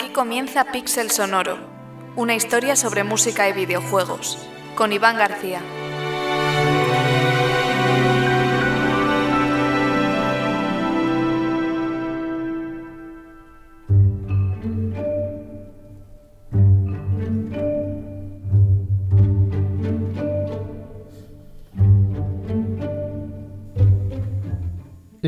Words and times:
Aquí 0.00 0.12
comienza 0.14 0.64
Pixel 0.64 1.10
Sonoro, 1.10 1.58
una 2.16 2.34
historia 2.34 2.74
sobre 2.74 3.04
música 3.04 3.50
y 3.50 3.52
videojuegos, 3.52 4.38
con 4.74 4.94
Iván 4.94 5.18
García. 5.18 5.60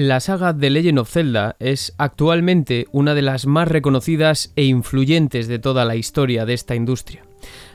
La 0.02 0.18
saga 0.18 0.52
The 0.52 0.68
Legend 0.68 0.98
of 0.98 1.12
Zelda 1.12 1.54
es 1.60 1.94
actualmente 1.96 2.88
una 2.90 3.14
de 3.14 3.22
las 3.22 3.46
más 3.46 3.68
reconocidas 3.68 4.52
e 4.56 4.64
influyentes 4.64 5.46
de 5.46 5.60
toda 5.60 5.84
la 5.84 5.94
historia 5.94 6.44
de 6.44 6.54
esta 6.54 6.74
industria. 6.74 7.22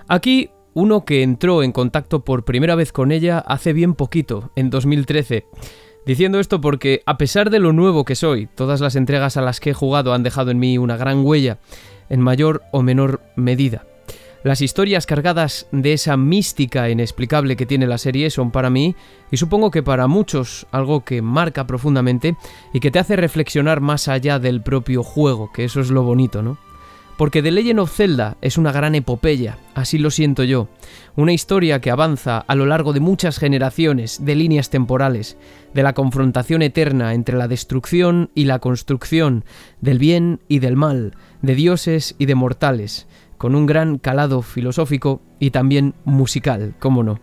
Aquí, 0.09 0.49
uno 0.73 1.05
que 1.05 1.23
entró 1.23 1.63
en 1.63 1.71
contacto 1.71 2.25
por 2.25 2.43
primera 2.43 2.75
vez 2.75 2.91
con 2.91 3.13
ella 3.13 3.39
hace 3.39 3.71
bien 3.71 3.93
poquito, 3.93 4.51
en 4.57 4.69
2013. 4.69 5.45
Diciendo 6.05 6.41
esto 6.41 6.59
porque, 6.59 7.01
a 7.05 7.17
pesar 7.17 7.49
de 7.49 7.59
lo 7.59 7.71
nuevo 7.71 8.03
que 8.03 8.15
soy, 8.15 8.49
todas 8.55 8.81
las 8.81 8.97
entregas 8.97 9.37
a 9.37 9.41
las 9.41 9.61
que 9.61 9.69
he 9.69 9.73
jugado 9.73 10.13
han 10.13 10.23
dejado 10.23 10.51
en 10.51 10.59
mí 10.59 10.77
una 10.77 10.97
gran 10.97 11.25
huella, 11.25 11.59
en 12.09 12.19
mayor 12.19 12.61
o 12.73 12.81
menor 12.81 13.21
medida. 13.37 13.85
Las 14.43 14.61
historias 14.61 15.05
cargadas 15.05 15.67
de 15.71 15.93
esa 15.93 16.15
mística 16.15 16.89
inexplicable 16.89 17.55
que 17.55 17.65
tiene 17.65 17.87
la 17.87 17.97
serie 17.97 18.29
son 18.29 18.51
para 18.51 18.69
mí, 18.69 18.95
y 19.31 19.37
supongo 19.37 19.71
que 19.71 19.83
para 19.83 20.07
muchos, 20.07 20.67
algo 20.71 21.03
que 21.03 21.21
marca 21.21 21.65
profundamente 21.65 22.35
y 22.71 22.79
que 22.79 22.91
te 22.91 22.99
hace 22.99 23.15
reflexionar 23.15 23.81
más 23.81 24.07
allá 24.07 24.37
del 24.39 24.61
propio 24.61 25.03
juego, 25.03 25.51
que 25.51 25.63
eso 25.63 25.81
es 25.81 25.89
lo 25.89 26.03
bonito, 26.03 26.43
¿no? 26.43 26.57
Porque 27.17 27.41
The 27.41 27.49
Legend 27.49 27.79
of 27.79 27.95
Zelda 27.95 28.37
es 28.41 28.59
una 28.59 28.71
gran 28.71 28.93
epopeya, 28.93 29.57
así 29.73 29.97
lo 29.97 30.11
siento 30.11 30.43
yo, 30.43 30.69
una 31.15 31.33
historia 31.33 31.81
que 31.81 31.89
avanza 31.89 32.37
a 32.37 32.53
lo 32.53 32.67
largo 32.67 32.93
de 32.93 32.99
muchas 32.99 33.39
generaciones 33.39 34.23
de 34.23 34.35
líneas 34.35 34.69
temporales, 34.69 35.35
de 35.73 35.81
la 35.81 35.93
confrontación 35.93 36.61
eterna 36.61 37.15
entre 37.15 37.35
la 37.35 37.47
destrucción 37.47 38.29
y 38.35 38.45
la 38.45 38.59
construcción, 38.59 39.45
del 39.81 39.97
bien 39.97 40.41
y 40.47 40.59
del 40.59 40.75
mal, 40.75 41.15
de 41.41 41.55
dioses 41.55 42.15
y 42.19 42.27
de 42.27 42.35
mortales, 42.35 43.07
con 43.37 43.55
un 43.55 43.65
gran 43.65 43.97
calado 43.97 44.41
filosófico 44.41 45.21
y 45.39 45.51
también 45.51 45.93
musical, 46.05 46.75
cómo 46.79 47.03
no. 47.03 47.19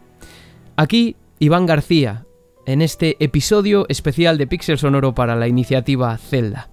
Aquí, 0.77 1.17
Iván 1.39 1.67
García, 1.67 2.27
en 2.67 2.83
este 2.83 3.17
episodio 3.23 3.87
especial 3.89 4.39
de 4.39 4.47
Pixel 4.47 4.79
Sonoro 4.79 5.15
para 5.15 5.37
la 5.37 5.49
iniciativa 5.49 6.17
Zelda. 6.17 6.71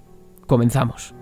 Comenzamos. 0.48 1.14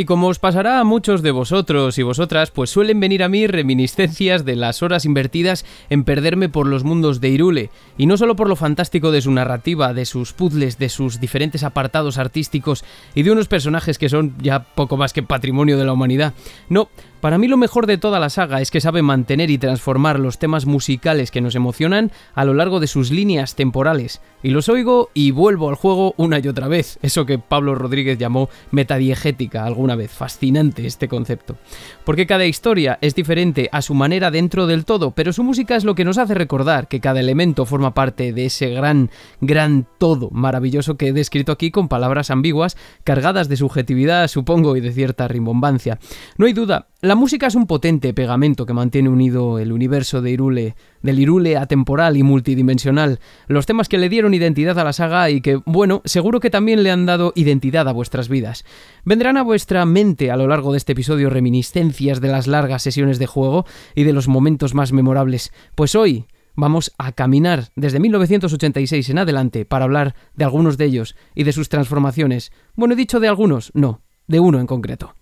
Y 0.00 0.06
como 0.06 0.28
os 0.28 0.38
pasará 0.38 0.80
a 0.80 0.84
muchos 0.84 1.20
de 1.20 1.30
vosotros 1.30 1.98
y 1.98 2.02
vosotras, 2.02 2.50
pues 2.50 2.70
suelen 2.70 3.00
venir 3.00 3.22
a 3.22 3.28
mí 3.28 3.46
reminiscencias 3.46 4.46
de 4.46 4.56
las 4.56 4.82
horas 4.82 5.04
invertidas 5.04 5.66
en 5.90 6.04
perderme 6.04 6.48
por 6.48 6.66
los 6.66 6.84
mundos 6.84 7.20
de 7.20 7.28
Irule, 7.28 7.68
y 7.98 8.06
no 8.06 8.16
solo 8.16 8.34
por 8.34 8.48
lo 8.48 8.56
fantástico 8.56 9.10
de 9.10 9.20
su 9.20 9.30
narrativa, 9.30 9.92
de 9.92 10.06
sus 10.06 10.32
puzzles, 10.32 10.78
de 10.78 10.88
sus 10.88 11.20
diferentes 11.20 11.64
apartados 11.64 12.16
artísticos 12.16 12.82
y 13.14 13.24
de 13.24 13.30
unos 13.30 13.46
personajes 13.46 13.98
que 13.98 14.08
son 14.08 14.36
ya 14.40 14.64
poco 14.74 14.96
más 14.96 15.12
que 15.12 15.22
patrimonio 15.22 15.76
de 15.76 15.84
la 15.84 15.92
humanidad. 15.92 16.32
No, 16.70 16.88
para 17.20 17.38
mí 17.38 17.48
lo 17.48 17.56
mejor 17.56 17.86
de 17.86 17.98
toda 17.98 18.18
la 18.18 18.30
saga 18.30 18.60
es 18.60 18.70
que 18.70 18.80
sabe 18.80 19.02
mantener 19.02 19.50
y 19.50 19.58
transformar 19.58 20.18
los 20.18 20.38
temas 20.38 20.66
musicales 20.66 21.30
que 21.30 21.40
nos 21.40 21.54
emocionan 21.54 22.10
a 22.34 22.44
lo 22.44 22.54
largo 22.54 22.80
de 22.80 22.86
sus 22.86 23.10
líneas 23.10 23.54
temporales. 23.54 24.20
Y 24.42 24.50
los 24.50 24.68
oigo 24.68 25.10
y 25.12 25.32
vuelvo 25.32 25.68
al 25.68 25.74
juego 25.74 26.14
una 26.16 26.38
y 26.38 26.48
otra 26.48 26.66
vez, 26.66 26.98
eso 27.02 27.26
que 27.26 27.38
Pablo 27.38 27.74
Rodríguez 27.74 28.18
llamó 28.18 28.48
metadiegética 28.70 29.64
alguna 29.64 29.96
vez. 29.96 30.10
Fascinante 30.10 30.86
este 30.86 31.08
concepto. 31.08 31.56
Porque 32.04 32.26
cada 32.26 32.46
historia 32.46 32.98
es 33.02 33.14
diferente 33.14 33.68
a 33.70 33.82
su 33.82 33.94
manera 33.94 34.30
dentro 34.30 34.66
del 34.66 34.84
todo, 34.84 35.10
pero 35.10 35.32
su 35.32 35.44
música 35.44 35.76
es 35.76 35.84
lo 35.84 35.94
que 35.94 36.04
nos 36.04 36.18
hace 36.18 36.34
recordar 36.34 36.88
que 36.88 37.00
cada 37.00 37.20
elemento 37.20 37.66
forma 37.66 37.92
parte 37.92 38.32
de 38.32 38.46
ese 38.46 38.70
gran, 38.70 39.10
gran 39.40 39.86
todo 39.98 40.30
maravilloso 40.30 40.96
que 40.96 41.08
he 41.08 41.12
descrito 41.12 41.52
aquí 41.52 41.70
con 41.70 41.88
palabras 41.88 42.30
ambiguas, 42.30 42.76
cargadas 43.04 43.48
de 43.48 43.56
subjetividad, 43.56 44.28
supongo, 44.28 44.76
y 44.76 44.80
de 44.80 44.92
cierta 44.92 45.28
rimbombancia. 45.28 45.98
No 46.38 46.46
hay 46.46 46.52
duda, 46.52 46.88
la 47.02 47.14
música 47.14 47.46
es 47.46 47.54
un 47.54 47.66
potente 47.66 48.12
pegamento 48.12 48.66
que 48.66 48.74
mantiene 48.74 49.08
unido 49.08 49.58
el 49.58 49.72
universo 49.72 50.20
de 50.20 50.32
Irule, 50.32 50.76
del 51.00 51.18
Irule 51.18 51.56
atemporal 51.56 52.18
y 52.18 52.22
multidimensional, 52.22 53.20
los 53.46 53.64
temas 53.64 53.88
que 53.88 53.96
le 53.96 54.10
dieron 54.10 54.34
identidad 54.34 54.78
a 54.78 54.84
la 54.84 54.92
saga 54.92 55.30
y 55.30 55.40
que, 55.40 55.56
bueno, 55.64 56.02
seguro 56.04 56.40
que 56.40 56.50
también 56.50 56.82
le 56.82 56.90
han 56.90 57.06
dado 57.06 57.32
identidad 57.36 57.88
a 57.88 57.92
vuestras 57.92 58.28
vidas. 58.28 58.66
Vendrán 59.04 59.38
a 59.38 59.42
vuestra 59.42 59.86
mente 59.86 60.30
a 60.30 60.36
lo 60.36 60.46
largo 60.46 60.72
de 60.72 60.78
este 60.78 60.92
episodio 60.92 61.30
reminiscencias 61.30 62.20
de 62.20 62.28
las 62.28 62.46
largas 62.46 62.82
sesiones 62.82 63.18
de 63.18 63.26
juego 63.26 63.64
y 63.94 64.04
de 64.04 64.12
los 64.12 64.28
momentos 64.28 64.74
más 64.74 64.92
memorables, 64.92 65.54
pues 65.74 65.94
hoy 65.94 66.26
vamos 66.54 66.92
a 66.98 67.12
caminar 67.12 67.68
desde 67.76 67.98
1986 67.98 69.08
en 69.08 69.18
adelante 69.18 69.64
para 69.64 69.86
hablar 69.86 70.14
de 70.34 70.44
algunos 70.44 70.76
de 70.76 70.84
ellos 70.84 71.16
y 71.34 71.44
de 71.44 71.52
sus 71.52 71.70
transformaciones. 71.70 72.52
Bueno, 72.74 72.92
he 72.92 72.96
dicho 72.98 73.20
de 73.20 73.28
algunos, 73.28 73.70
no, 73.72 74.02
de 74.26 74.40
uno 74.40 74.60
en 74.60 74.66
concreto. 74.66 75.14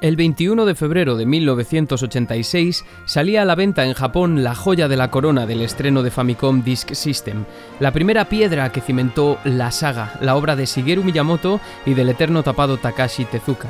El 0.00 0.16
21 0.16 0.64
de 0.64 0.74
febrero 0.74 1.14
de 1.14 1.26
1986 1.26 2.86
salía 3.04 3.42
a 3.42 3.44
la 3.44 3.54
venta 3.54 3.84
en 3.84 3.92
Japón 3.92 4.42
la 4.42 4.54
joya 4.54 4.88
de 4.88 4.96
la 4.96 5.10
corona 5.10 5.44
del 5.44 5.60
estreno 5.60 6.02
de 6.02 6.10
Famicom 6.10 6.62
Disk 6.64 6.94
System, 6.94 7.44
la 7.80 7.92
primera 7.92 8.24
piedra 8.24 8.72
que 8.72 8.80
cimentó 8.80 9.38
la 9.44 9.70
saga, 9.70 10.14
la 10.22 10.36
obra 10.36 10.56
de 10.56 10.64
Shigeru 10.64 11.04
Miyamoto 11.04 11.60
y 11.84 11.92
del 11.92 12.08
eterno 12.08 12.42
tapado 12.42 12.78
Takashi 12.78 13.26
Tezuka. 13.26 13.68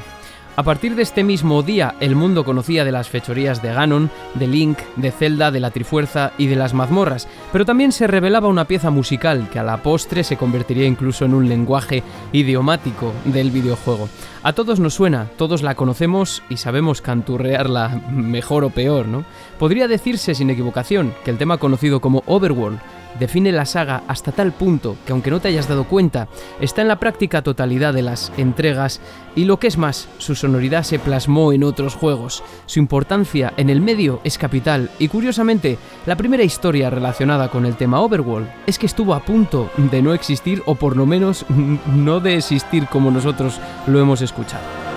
A 0.60 0.62
partir 0.62 0.94
de 0.94 1.00
este 1.00 1.25
mismo 1.25 1.62
día, 1.62 1.94
el 2.00 2.15
mundo 2.15 2.44
conocía 2.44 2.84
de 2.84 2.93
las 2.93 3.09
fechorías 3.09 3.62
de 3.62 3.73
Ganon, 3.73 4.11
de 4.34 4.46
Link, 4.46 4.76
de 4.96 5.11
Zelda, 5.11 5.50
de 5.50 5.58
la 5.58 5.70
Trifuerza 5.70 6.32
y 6.37 6.49
de 6.49 6.56
las 6.56 6.75
mazmorras, 6.75 7.29
pero 7.50 7.64
también 7.64 7.93
se 7.93 8.06
revelaba 8.06 8.49
una 8.49 8.67
pieza 8.67 8.90
musical 8.90 9.49
que 9.50 9.58
a 9.58 9.62
la 9.62 9.82
postre 9.82 10.23
se 10.23 10.37
convertiría 10.37 10.84
incluso 10.84 11.25
en 11.25 11.32
un 11.32 11.49
lenguaje 11.49 12.02
idiomático 12.32 13.14
del 13.25 13.50
videojuego. 13.50 14.11
A 14.43 14.52
todos 14.52 14.81
nos 14.81 14.93
suena, 14.93 15.31
todos 15.38 15.62
la 15.62 15.76
conocemos 15.76 16.43
y 16.50 16.58
sabemos 16.58 17.00
canturrearla 17.00 17.99
mejor 18.11 18.64
o 18.64 18.69
peor, 18.69 19.08
¿no? 19.08 19.25
Podría 19.58 19.88
decirse 19.88 20.34
sin 20.34 20.50
equivocación 20.50 21.14
que 21.25 21.31
el 21.31 21.38
tema 21.38 21.56
conocido 21.56 22.02
como 22.02 22.23
Overworld 22.26 22.81
define 23.18 23.52
la 23.52 23.64
saga 23.64 24.02
hasta 24.08 24.32
tal 24.32 24.52
punto 24.52 24.96
que 25.04 25.12
aunque 25.12 25.30
no 25.30 25.40
te 25.40 25.48
hayas 25.48 25.68
dado 25.68 25.84
cuenta, 25.84 26.28
está 26.60 26.82
en 26.82 26.88
la 26.88 27.00
práctica 27.00 27.42
totalidad 27.42 27.94
de 27.94 28.02
las 28.02 28.32
entregas 28.36 29.00
y 29.36 29.44
lo 29.44 29.58
que 29.58 29.68
es 29.68 29.78
más, 29.78 30.08
su 30.18 30.34
sonoridad 30.34 30.82
se 30.82 30.98
plasmó 30.98 31.52
en 31.52 31.64
otros 31.64 31.94
juegos. 31.94 32.42
Su 32.66 32.78
importancia 32.78 33.52
en 33.56 33.70
el 33.70 33.80
medio 33.80 34.20
es 34.24 34.38
capital 34.38 34.90
y 34.98 35.08
curiosamente, 35.08 35.78
la 36.06 36.16
primera 36.16 36.42
historia 36.42 36.90
relacionada 36.90 37.48
con 37.48 37.66
el 37.66 37.76
tema 37.76 38.00
Overworld 38.00 38.48
es 38.66 38.78
que 38.78 38.86
estuvo 38.86 39.14
a 39.14 39.24
punto 39.24 39.70
de 39.76 40.02
no 40.02 40.14
existir 40.14 40.62
o 40.66 40.74
por 40.74 40.96
lo 40.96 41.06
menos 41.06 41.46
no 41.48 42.20
de 42.20 42.36
existir 42.36 42.86
como 42.86 43.10
nosotros 43.10 43.60
lo 43.86 44.00
hemos 44.00 44.20
escuchado. 44.22 44.89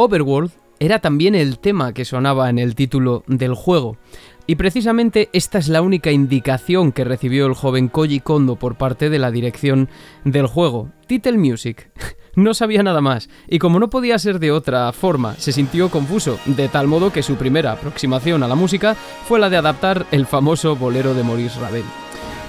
Overworld 0.00 0.52
era 0.78 0.98
también 0.98 1.34
el 1.34 1.58
tema 1.58 1.92
que 1.92 2.06
sonaba 2.06 2.48
en 2.48 2.58
el 2.58 2.74
título 2.74 3.22
del 3.26 3.54
juego. 3.54 3.98
Y 4.46 4.56
precisamente 4.56 5.28
esta 5.32 5.58
es 5.58 5.68
la 5.68 5.82
única 5.82 6.10
indicación 6.10 6.90
que 6.90 7.04
recibió 7.04 7.46
el 7.46 7.54
joven 7.54 7.88
Koji 7.88 8.20
Kondo 8.20 8.56
por 8.56 8.76
parte 8.76 9.10
de 9.10 9.18
la 9.18 9.30
dirección 9.30 9.90
del 10.24 10.46
juego. 10.46 10.90
Title 11.06 11.36
Music. 11.36 11.90
no 12.34 12.54
sabía 12.54 12.82
nada 12.82 13.02
más, 13.02 13.28
y 13.46 13.58
como 13.58 13.78
no 13.78 13.90
podía 13.90 14.18
ser 14.18 14.38
de 14.38 14.52
otra 14.52 14.90
forma, 14.92 15.34
se 15.34 15.52
sintió 15.52 15.90
confuso, 15.90 16.38
de 16.46 16.68
tal 16.68 16.86
modo 16.86 17.12
que 17.12 17.22
su 17.22 17.36
primera 17.36 17.72
aproximación 17.72 18.42
a 18.42 18.48
la 18.48 18.54
música 18.54 18.94
fue 18.94 19.38
la 19.38 19.50
de 19.50 19.58
adaptar 19.58 20.06
el 20.12 20.26
famoso 20.26 20.76
bolero 20.76 21.12
de 21.12 21.24
Maurice 21.24 21.60
Ravel. 21.60 21.84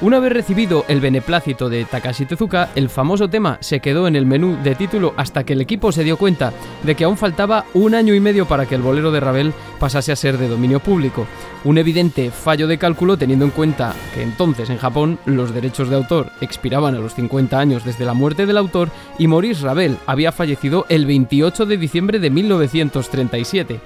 Una 0.02 0.18
vez 0.18 0.34
recibido 0.34 0.84
el 0.88 1.00
beneplácito 1.00 1.70
de 1.70 1.86
Takashi 1.86 2.26
Tezuka, 2.26 2.70
el 2.74 2.90
famoso 2.90 3.30
tema 3.30 3.60
se 3.62 3.82
quedó 3.82 4.08
en 4.08 4.16
el 4.16 4.26
menú 4.26 4.58
de 4.64 4.74
título 4.74 5.14
hasta 5.16 5.44
que 5.44 5.54
el 5.54 5.62
equipo 5.62 5.92
se 5.92 6.04
dio 6.04 6.18
cuenta 6.18 6.54
de 6.82 6.96
que 6.96 7.04
aún 7.04 7.18
faltaba 7.18 7.66
un 7.76 7.94
año 7.94 8.16
y 8.16 8.20
medio 8.20 8.48
para 8.48 8.66
que 8.66 8.74
el 8.74 8.82
bolero 8.82 9.12
de 9.12 9.20
Ravel 9.20 9.54
pasase 9.80 10.12
a 10.12 10.16
ser 10.16 10.40
de 10.40 10.48
dominio 10.48 10.80
público. 10.80 11.28
Un 11.66 11.78
evidente 11.78 12.32
fallo 12.32 12.68
de 12.68 12.80
cálculo 12.80 13.16
teniendo 13.16 13.46
en 13.46 13.52
cuenta 13.52 13.94
que 14.16 14.24
entonces 14.24 14.72
en 14.72 14.80
Japón 14.80 15.20
los 15.26 15.54
derechos 15.54 15.88
de 15.88 15.98
autor 15.98 16.32
expiraban 16.42 16.96
a 16.96 17.00
los 17.00 17.14
50 17.14 17.60
años 17.60 17.86
desde 17.86 18.04
la 18.04 18.16
muerte 18.16 18.48
del 18.48 18.58
autor 18.58 18.90
y 19.20 19.28
Maurice 19.28 19.64
Ravel 19.64 19.98
había 20.08 20.32
fallecido 20.32 20.88
el 20.90 21.06
28 21.06 21.68
de 21.68 21.78
diciembre 21.78 22.18
de 22.18 22.32
1937. 22.32 23.80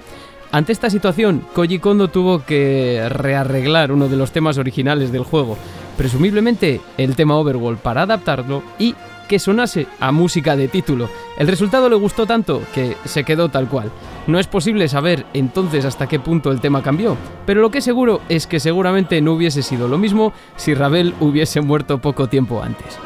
Ante 0.52 0.72
esta 0.72 0.88
situación, 0.88 1.44
Koji 1.54 1.80
Kondo 1.80 2.08
tuvo 2.08 2.44
que 2.44 3.06
rearreglar 3.10 3.92
uno 3.92 4.08
de 4.08 4.16
los 4.16 4.32
temas 4.32 4.58
originales 4.58 5.12
del 5.12 5.24
juego, 5.24 5.58
presumiblemente 5.96 6.80
el 6.98 7.16
tema 7.16 7.36
Overworld 7.36 7.78
para 7.78 8.02
adaptarlo 8.02 8.62
y 8.78 8.94
que 9.28 9.38
sonase 9.38 9.86
a 9.98 10.12
música 10.12 10.56
de 10.56 10.68
título. 10.68 11.08
El 11.36 11.48
resultado 11.48 11.88
le 11.88 11.96
gustó 11.96 12.26
tanto 12.26 12.62
que 12.74 12.96
se 13.04 13.24
quedó 13.24 13.48
tal 13.48 13.68
cual. 13.68 13.90
No 14.26 14.38
es 14.38 14.46
posible 14.46 14.88
saber 14.88 15.26
entonces 15.34 15.84
hasta 15.84 16.06
qué 16.06 16.20
punto 16.20 16.50
el 16.50 16.60
tema 16.60 16.82
cambió, 16.82 17.16
pero 17.44 17.60
lo 17.60 17.70
que 17.70 17.80
seguro 17.80 18.20
es 18.28 18.46
que 18.46 18.60
seguramente 18.60 19.20
no 19.20 19.32
hubiese 19.32 19.62
sido 19.62 19.88
lo 19.88 19.98
mismo 19.98 20.32
si 20.56 20.74
Ravel 20.74 21.14
hubiese 21.20 21.60
muerto 21.60 21.98
poco 21.98 22.28
tiempo 22.28 22.62
antes. 22.62 22.98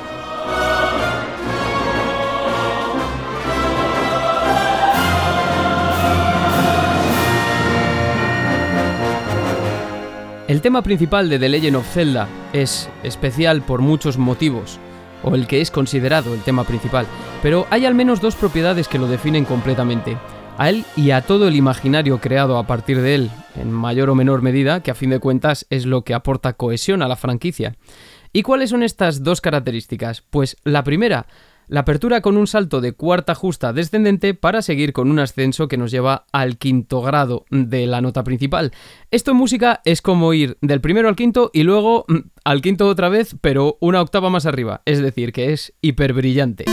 El 10.50 10.62
tema 10.62 10.82
principal 10.82 11.29
de 11.29 11.38
The 11.38 11.49
Legend 11.49 11.76
of 11.76 11.88
Zelda 11.88 12.26
es 12.52 12.91
especial 13.05 13.62
por 13.62 13.82
muchos 13.82 14.19
motivos, 14.19 14.81
o 15.23 15.37
el 15.37 15.47
que 15.47 15.61
es 15.61 15.70
considerado 15.70 16.35
el 16.35 16.41
tema 16.41 16.64
principal, 16.64 17.06
pero 17.41 17.69
hay 17.70 17.87
al 17.87 17.94
menos 17.94 18.20
dos 18.20 18.35
propiedades 18.35 18.88
que 18.88 18.99
lo 18.99 19.06
definen 19.06 19.44
completamente. 19.44 20.19
A 20.58 20.69
él 20.69 20.85
y 20.97 21.12
a 21.12 21.20
todo 21.20 21.47
el 21.47 21.55
imaginario 21.55 22.20
creado 22.20 22.58
a 22.58 22.67
partir 22.67 23.00
de 23.00 23.14
él, 23.14 23.31
en 23.55 23.70
mayor 23.70 24.11
o 24.11 24.17
menor 24.17 24.43
medida, 24.43 24.82
que 24.82 24.91
a 24.91 24.97
fin 24.97 25.11
de 25.11 25.20
cuentas 25.20 25.69
es 25.70 25.87
lo 25.87 26.02
que 26.02 26.14
aporta 26.14 26.55
cohesión 26.55 27.00
a 27.03 27.06
la 27.06 27.14
franquicia. 27.14 27.76
¿Y 28.32 28.43
cuáles 28.43 28.70
son 28.70 28.82
estas 28.82 29.23
dos 29.23 29.41
características? 29.41 30.25
Pues 30.31 30.56
la 30.64 30.82
primera, 30.82 31.26
la 31.70 31.81
apertura 31.81 32.20
con 32.20 32.37
un 32.37 32.49
salto 32.49 32.81
de 32.81 32.93
cuarta 32.93 33.37
justa 33.37 33.72
descendente 33.72 34.34
para 34.34 34.61
seguir 34.61 34.93
con 34.93 35.08
un 35.08 35.20
ascenso 35.20 35.69
que 35.69 35.76
nos 35.76 35.93
lleva 35.93 36.26
al 36.32 36.58
quinto 36.58 37.00
grado 37.00 37.46
de 37.50 37.87
la 37.87 38.00
nota 38.00 38.25
principal. 38.25 38.72
Esto 39.12 39.31
en 39.31 39.37
música 39.37 39.81
es 39.84 40.02
como 40.02 40.34
ir 40.34 40.58
del 40.61 40.81
primero 40.81 41.08
al 41.08 41.14
quinto 41.14 41.50
y 41.55 41.62
luego 41.62 42.05
mm, 42.08 42.19
al 42.44 42.61
quinto 42.61 42.88
otra 42.88 43.08
vez, 43.08 43.37
pero 43.40 43.78
una 43.81 44.02
octava 44.02 44.31
más 44.31 44.46
arriba, 44.46 44.82
es 44.84 45.00
decir, 45.00 45.32
que 45.32 45.52
es 45.52 45.72
hiper 45.81 46.12
brillante. 46.12 46.64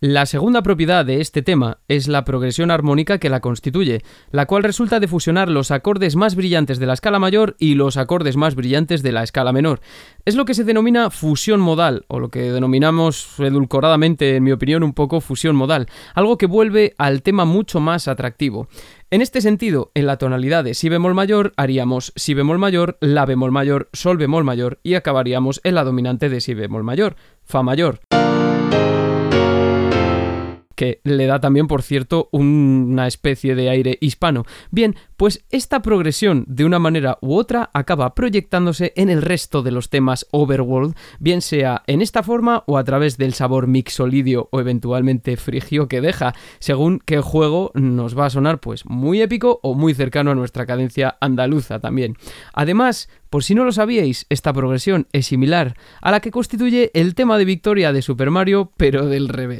La 0.00 0.26
segunda 0.26 0.62
propiedad 0.62 1.04
de 1.04 1.20
este 1.20 1.42
tema 1.42 1.78
es 1.88 2.06
la 2.06 2.24
progresión 2.24 2.70
armónica 2.70 3.18
que 3.18 3.28
la 3.28 3.40
constituye, 3.40 4.04
la 4.30 4.46
cual 4.46 4.62
resulta 4.62 5.00
de 5.00 5.08
fusionar 5.08 5.48
los 5.48 5.72
acordes 5.72 6.14
más 6.14 6.36
brillantes 6.36 6.78
de 6.78 6.86
la 6.86 6.92
escala 6.92 7.18
mayor 7.18 7.56
y 7.58 7.74
los 7.74 7.96
acordes 7.96 8.36
más 8.36 8.54
brillantes 8.54 9.02
de 9.02 9.10
la 9.10 9.24
escala 9.24 9.52
menor. 9.52 9.80
Es 10.24 10.36
lo 10.36 10.44
que 10.44 10.54
se 10.54 10.62
denomina 10.62 11.10
fusión 11.10 11.58
modal, 11.58 12.04
o 12.06 12.20
lo 12.20 12.28
que 12.28 12.52
denominamos 12.52 13.40
edulcoradamente, 13.40 14.36
en 14.36 14.44
mi 14.44 14.52
opinión, 14.52 14.84
un 14.84 14.92
poco 14.92 15.20
fusión 15.20 15.56
modal, 15.56 15.88
algo 16.14 16.38
que 16.38 16.46
vuelve 16.46 16.94
al 16.96 17.22
tema 17.22 17.44
mucho 17.44 17.80
más 17.80 18.06
atractivo. 18.06 18.68
En 19.10 19.20
este 19.20 19.40
sentido, 19.40 19.90
en 19.94 20.06
la 20.06 20.16
tonalidad 20.16 20.62
de 20.62 20.74
si 20.74 20.88
bemol 20.88 21.14
mayor 21.14 21.54
haríamos 21.56 22.12
si 22.14 22.34
bemol 22.34 22.58
mayor, 22.58 22.98
la 23.00 23.26
bemol 23.26 23.50
mayor, 23.50 23.88
sol 23.92 24.16
bemol 24.16 24.44
mayor 24.44 24.78
y 24.84 24.94
acabaríamos 24.94 25.60
en 25.64 25.74
la 25.74 25.82
dominante 25.82 26.28
de 26.28 26.40
si 26.40 26.54
bemol 26.54 26.84
mayor, 26.84 27.16
fa 27.42 27.64
mayor 27.64 27.98
que 30.78 31.00
le 31.02 31.26
da 31.26 31.40
también, 31.40 31.66
por 31.66 31.82
cierto, 31.82 32.28
una 32.30 33.08
especie 33.08 33.56
de 33.56 33.68
aire 33.68 33.98
hispano. 34.00 34.44
Bien, 34.70 34.94
pues 35.16 35.44
esta 35.50 35.82
progresión, 35.82 36.44
de 36.46 36.64
una 36.64 36.78
manera 36.78 37.18
u 37.20 37.34
otra, 37.34 37.68
acaba 37.74 38.14
proyectándose 38.14 38.92
en 38.94 39.10
el 39.10 39.22
resto 39.22 39.64
de 39.64 39.72
los 39.72 39.90
temas 39.90 40.24
Overworld, 40.30 40.94
bien 41.18 41.42
sea 41.42 41.82
en 41.88 42.00
esta 42.00 42.22
forma 42.22 42.62
o 42.68 42.78
a 42.78 42.84
través 42.84 43.18
del 43.18 43.34
sabor 43.34 43.66
mixolidio 43.66 44.48
o 44.52 44.60
eventualmente 44.60 45.36
frigio 45.36 45.88
que 45.88 46.00
deja, 46.00 46.32
según 46.60 47.00
qué 47.04 47.20
juego 47.20 47.72
nos 47.74 48.16
va 48.16 48.26
a 48.26 48.30
sonar 48.30 48.60
pues 48.60 48.86
muy 48.86 49.20
épico 49.20 49.58
o 49.64 49.74
muy 49.74 49.94
cercano 49.94 50.30
a 50.30 50.36
nuestra 50.36 50.64
cadencia 50.64 51.16
andaluza 51.20 51.80
también. 51.80 52.14
Además, 52.52 53.08
por 53.30 53.42
si 53.42 53.56
no 53.56 53.64
lo 53.64 53.72
sabíais, 53.72 54.26
esta 54.28 54.52
progresión 54.52 55.08
es 55.12 55.26
similar 55.26 55.74
a 56.00 56.12
la 56.12 56.20
que 56.20 56.30
constituye 56.30 56.92
el 56.94 57.16
tema 57.16 57.36
de 57.36 57.46
victoria 57.46 57.92
de 57.92 58.00
Super 58.00 58.30
Mario, 58.30 58.70
pero 58.76 59.06
del 59.06 59.28
revés. 59.28 59.58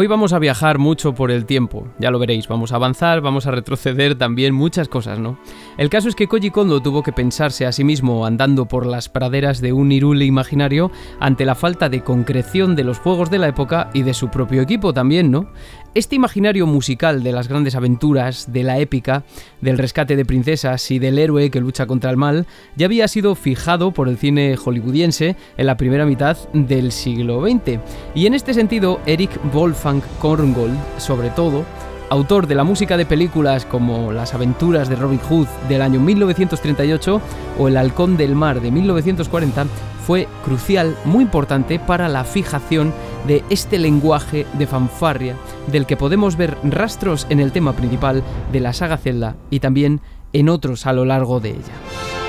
Hoy 0.00 0.06
vamos 0.06 0.32
a 0.32 0.38
viajar 0.38 0.78
mucho 0.78 1.12
por 1.12 1.30
el 1.30 1.44
tiempo, 1.44 1.86
ya 1.98 2.10
lo 2.10 2.18
veréis, 2.18 2.48
vamos 2.48 2.72
a 2.72 2.76
avanzar, 2.76 3.20
vamos 3.20 3.46
a 3.46 3.50
retroceder 3.50 4.14
también 4.14 4.54
muchas 4.54 4.88
cosas, 4.88 5.18
¿no? 5.18 5.38
El 5.76 5.90
caso 5.90 6.08
es 6.08 6.14
que 6.14 6.26
Koji 6.26 6.50
Kondo 6.50 6.80
tuvo 6.80 7.02
que 7.02 7.12
pensarse 7.12 7.66
a 7.66 7.72
sí 7.72 7.84
mismo 7.84 8.24
andando 8.24 8.64
por 8.64 8.86
las 8.86 9.10
praderas 9.10 9.60
de 9.60 9.74
un 9.74 9.92
Irule 9.92 10.24
imaginario 10.24 10.90
ante 11.18 11.44
la 11.44 11.54
falta 11.54 11.90
de 11.90 12.02
concreción 12.02 12.76
de 12.76 12.84
los 12.84 12.98
juegos 12.98 13.30
de 13.30 13.40
la 13.40 13.48
época 13.48 13.90
y 13.92 14.00
de 14.00 14.14
su 14.14 14.30
propio 14.30 14.62
equipo 14.62 14.94
también, 14.94 15.30
¿no? 15.30 15.50
Este 15.92 16.14
imaginario 16.14 16.68
musical 16.68 17.24
de 17.24 17.32
las 17.32 17.48
grandes 17.48 17.74
aventuras, 17.74 18.52
de 18.52 18.62
la 18.62 18.78
épica, 18.78 19.24
del 19.60 19.76
rescate 19.76 20.14
de 20.14 20.24
princesas 20.24 20.88
y 20.92 21.00
del 21.00 21.18
héroe 21.18 21.50
que 21.50 21.58
lucha 21.58 21.86
contra 21.86 22.12
el 22.12 22.16
mal, 22.16 22.46
ya 22.76 22.86
había 22.86 23.08
sido 23.08 23.34
fijado 23.34 23.90
por 23.90 24.08
el 24.08 24.16
cine 24.16 24.56
hollywoodiense 24.56 25.34
en 25.56 25.66
la 25.66 25.76
primera 25.76 26.06
mitad 26.06 26.36
del 26.52 26.92
siglo 26.92 27.42
XX. 27.42 27.80
Y 28.14 28.26
en 28.26 28.34
este 28.34 28.54
sentido, 28.54 29.00
Eric 29.04 29.32
Wolfgang 29.52 30.00
Korngold, 30.20 30.78
sobre 30.98 31.30
todo, 31.30 31.64
autor 32.08 32.46
de 32.46 32.54
la 32.54 32.62
música 32.62 32.96
de 32.96 33.04
películas 33.04 33.66
como 33.66 34.12
Las 34.12 34.32
aventuras 34.32 34.88
de 34.88 34.94
Robin 34.94 35.18
Hood 35.18 35.48
del 35.68 35.82
año 35.82 35.98
1938 35.98 37.20
o 37.58 37.66
El 37.66 37.76
halcón 37.76 38.16
del 38.16 38.36
mar 38.36 38.60
de 38.60 38.70
1940, 38.70 39.66
fue 40.10 40.26
crucial, 40.42 40.96
muy 41.04 41.22
importante 41.22 41.78
para 41.78 42.08
la 42.08 42.24
fijación 42.24 42.92
de 43.28 43.44
este 43.48 43.78
lenguaje 43.78 44.44
de 44.54 44.66
fanfarria 44.66 45.36
del 45.70 45.86
que 45.86 45.96
podemos 45.96 46.36
ver 46.36 46.56
rastros 46.64 47.28
en 47.30 47.38
el 47.38 47.52
tema 47.52 47.74
principal 47.74 48.24
de 48.50 48.58
la 48.58 48.72
saga 48.72 48.96
Zelda 48.96 49.36
y 49.50 49.60
también 49.60 50.00
en 50.32 50.48
otros 50.48 50.86
a 50.86 50.92
lo 50.92 51.04
largo 51.04 51.38
de 51.38 51.50
ella. 51.50 52.19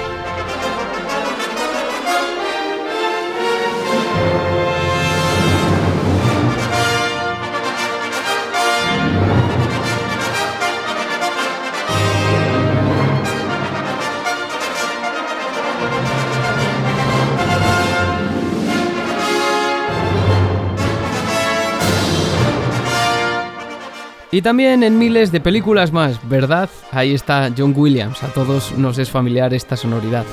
Y 24.34 24.42
también 24.42 24.82
en 24.84 24.98
miles 24.98 25.34
de 25.34 25.42
películas 25.42 25.92
más, 25.92 26.18
¿verdad? 26.30 26.70
Ahí 26.92 27.14
está 27.14 27.52
John 27.56 27.74
Williams, 27.76 28.24
a 28.24 28.28
todos 28.28 28.72
nos 28.78 28.98
es 28.98 29.12
familiar 29.12 29.54
esta 29.54 29.76
sonoridad. 29.76 30.24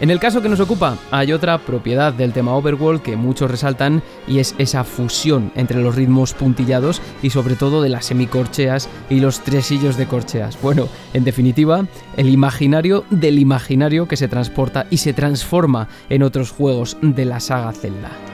En 0.00 0.10
el 0.10 0.18
caso 0.18 0.40
que 0.40 0.48
nos 0.48 0.58
ocupa, 0.58 0.96
hay 1.10 1.32
otra 1.34 1.58
propiedad 1.58 2.14
del 2.14 2.32
tema 2.32 2.56
Overworld 2.56 3.02
que 3.02 3.14
muchos 3.14 3.50
resaltan 3.50 4.02
y 4.26 4.38
es 4.38 4.54
esa 4.56 4.84
fusión 4.84 5.52
entre 5.54 5.82
los 5.82 5.94
ritmos 5.94 6.32
puntillados 6.32 7.02
y 7.22 7.28
sobre 7.28 7.54
todo 7.54 7.82
de 7.82 7.90
las 7.90 8.06
semicorcheas 8.06 8.88
y 9.10 9.20
los 9.20 9.40
tresillos 9.40 9.98
de 9.98 10.06
corcheas. 10.06 10.58
Bueno, 10.62 10.88
en 11.12 11.22
definitiva, 11.22 11.84
el 12.16 12.30
imaginario 12.30 13.04
del 13.10 13.38
imaginario 13.38 14.08
que 14.08 14.16
se 14.16 14.28
transporta 14.28 14.86
y 14.88 14.96
se 14.96 15.12
transforma 15.12 15.88
en 16.08 16.22
otros 16.22 16.50
juegos 16.50 16.96
de 17.02 17.26
la 17.26 17.38
saga 17.38 17.72
Zelda. 17.72 18.31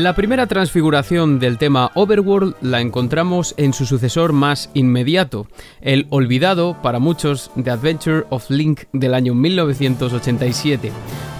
La 0.00 0.14
primera 0.14 0.46
transfiguración 0.46 1.38
del 1.38 1.58
tema 1.58 1.90
Overworld 1.94 2.54
la 2.62 2.80
encontramos 2.80 3.52
en 3.58 3.74
su 3.74 3.84
sucesor 3.84 4.32
más 4.32 4.70
inmediato, 4.72 5.46
el 5.82 6.06
olvidado 6.08 6.74
para 6.80 6.98
muchos 6.98 7.50
The 7.62 7.70
Adventure 7.70 8.24
of 8.30 8.48
Link 8.48 8.84
del 8.94 9.12
año 9.12 9.34
1987, 9.34 10.90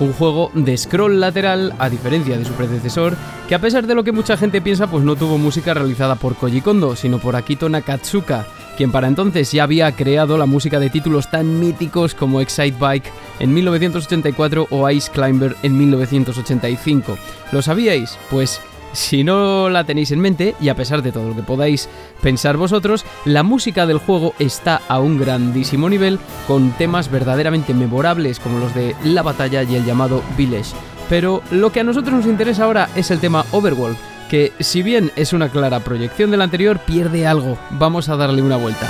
un 0.01 0.13
juego 0.13 0.51
de 0.53 0.77
scroll 0.77 1.21
lateral 1.21 1.73
a 1.79 1.89
diferencia 1.89 2.37
de 2.37 2.45
su 2.45 2.53
predecesor, 2.53 3.17
que 3.51 3.57
a 3.57 3.61
pesar 3.61 3.85
de 3.85 3.97
lo 3.97 4.05
que 4.05 4.13
mucha 4.13 4.37
gente 4.37 4.61
piensa 4.61 4.87
pues 4.87 5.03
no 5.03 5.17
tuvo 5.17 5.37
música 5.37 5.75
realizada 5.75 6.15
por 6.15 6.37
Koji 6.37 6.61
Kondo, 6.61 6.95
sino 6.95 7.19
por 7.19 7.35
Akito 7.35 7.69
Nakatsuka, 7.69 8.47
quien 8.77 8.93
para 8.93 9.09
entonces 9.09 9.51
ya 9.51 9.65
había 9.65 9.91
creado 9.91 10.39
la 10.39 10.47
música 10.47 10.79
de 10.79 10.89
títulos 10.89 11.29
tan 11.33 11.59
míticos 11.59 12.15
como 12.15 12.41
Excite 12.41 12.77
Bike 12.79 13.11
en 13.41 13.53
1984 13.53 14.69
o 14.71 14.89
Ice 14.89 15.11
Climber 15.11 15.57
en 15.65 15.77
1985. 15.77 17.19
¿Lo 17.51 17.61
sabíais? 17.61 18.17
Pues 18.31 18.61
si 18.93 19.25
no 19.25 19.69
la 19.69 19.85
tenéis 19.85 20.11
en 20.13 20.21
mente, 20.21 20.55
y 20.61 20.69
a 20.69 20.75
pesar 20.75 21.03
de 21.03 21.13
todo 21.13 21.29
lo 21.29 21.37
que 21.37 21.43
podáis 21.43 21.89
pensar 22.21 22.57
vosotros, 22.57 23.05
la 23.25 23.43
música 23.43 23.87
del 23.87 23.99
juego 23.99 24.35
está 24.39 24.81
a 24.89 25.01
un 25.01 25.19
grandísimo 25.19 25.89
nivel, 25.89 26.19
con 26.47 26.73
temas 26.73 27.11
verdaderamente 27.11 27.75
memorables 27.75 28.41
como 28.41 28.59
los 28.59 28.75
de 28.75 28.95
La 29.05 29.23
Batalla 29.23 29.63
y 29.63 29.75
el 29.75 29.85
llamado 29.85 30.23
Village. 30.37 30.75
Pero 31.09 31.43
lo 31.51 31.73
que 31.73 31.81
a 31.81 31.85
nosotros 31.85 32.15
nos 32.15 32.27
interesa 32.27 32.65
ahora 32.65 32.89
es 32.95 33.11
el 33.11 33.21
tema 33.21 33.45
Overworld, 33.53 33.97
que 34.29 34.53
si 34.61 34.83
bien 34.83 35.11
es 35.17 35.33
una 35.33 35.49
clara 35.49 35.81
proyección 35.81 36.31
del 36.31 36.43
anterior, 36.43 36.79
pierde 36.79 37.27
algo. 37.27 37.59
Vamos 37.71 38.09
a 38.09 38.17
darle 38.17 38.43
una 38.43 38.57
vuelta. 38.57 38.89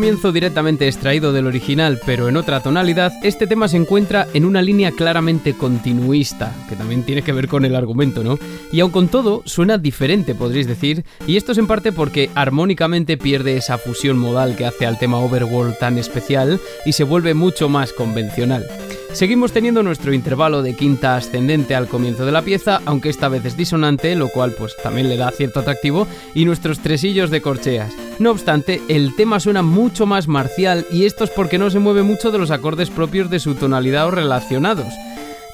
Comienzo 0.00 0.32
directamente 0.32 0.88
extraído 0.88 1.30
del 1.30 1.46
original, 1.46 2.00
pero 2.06 2.30
en 2.30 2.38
otra 2.38 2.62
tonalidad, 2.62 3.12
este 3.22 3.46
tema 3.46 3.68
se 3.68 3.76
encuentra 3.76 4.26
en 4.32 4.46
una 4.46 4.62
línea 4.62 4.92
claramente 4.92 5.52
continuista, 5.52 6.54
que 6.70 6.74
también 6.74 7.02
tiene 7.02 7.20
que 7.20 7.34
ver 7.34 7.48
con 7.48 7.66
el 7.66 7.76
argumento, 7.76 8.24
¿no? 8.24 8.38
Y 8.72 8.80
aun 8.80 8.92
con 8.92 9.08
todo, 9.08 9.42
suena 9.44 9.76
diferente, 9.76 10.34
podréis 10.34 10.66
decir, 10.66 11.04
y 11.26 11.36
esto 11.36 11.52
es 11.52 11.58
en 11.58 11.66
parte 11.66 11.92
porque 11.92 12.30
armónicamente 12.34 13.18
pierde 13.18 13.58
esa 13.58 13.76
fusión 13.76 14.16
modal 14.16 14.56
que 14.56 14.64
hace 14.64 14.86
al 14.86 14.98
tema 14.98 15.18
Overworld 15.18 15.76
tan 15.76 15.98
especial 15.98 16.58
y 16.86 16.92
se 16.92 17.04
vuelve 17.04 17.34
mucho 17.34 17.68
más 17.68 17.92
convencional. 17.92 18.66
Seguimos 19.12 19.52
teniendo 19.52 19.82
nuestro 19.82 20.14
intervalo 20.14 20.62
de 20.62 20.74
quinta 20.74 21.16
ascendente 21.16 21.74
al 21.74 21.88
comienzo 21.88 22.24
de 22.24 22.32
la 22.32 22.42
pieza, 22.42 22.80
aunque 22.86 23.08
esta 23.10 23.28
vez 23.28 23.44
es 23.44 23.56
disonante, 23.56 24.14
lo 24.14 24.28
cual 24.28 24.52
pues 24.52 24.76
también 24.82 25.08
le 25.08 25.16
da 25.16 25.30
cierto 25.30 25.60
atractivo, 25.60 26.06
y 26.34 26.44
nuestros 26.44 26.78
tresillos 26.78 27.30
de 27.30 27.42
corcheas. 27.42 27.92
No 28.18 28.30
obstante, 28.30 28.80
el 28.88 29.16
tema 29.16 29.40
suena 29.40 29.62
mucho 29.62 30.06
más 30.06 30.28
marcial 30.28 30.86
y 30.90 31.04
esto 31.04 31.24
es 31.24 31.30
porque 31.30 31.58
no 31.58 31.70
se 31.70 31.80
mueve 31.80 32.02
mucho 32.02 32.30
de 32.30 32.38
los 32.38 32.50
acordes 32.50 32.90
propios 32.90 33.30
de 33.30 33.40
su 33.40 33.54
tonalidad 33.56 34.06
o 34.06 34.10
relacionados. 34.10 34.92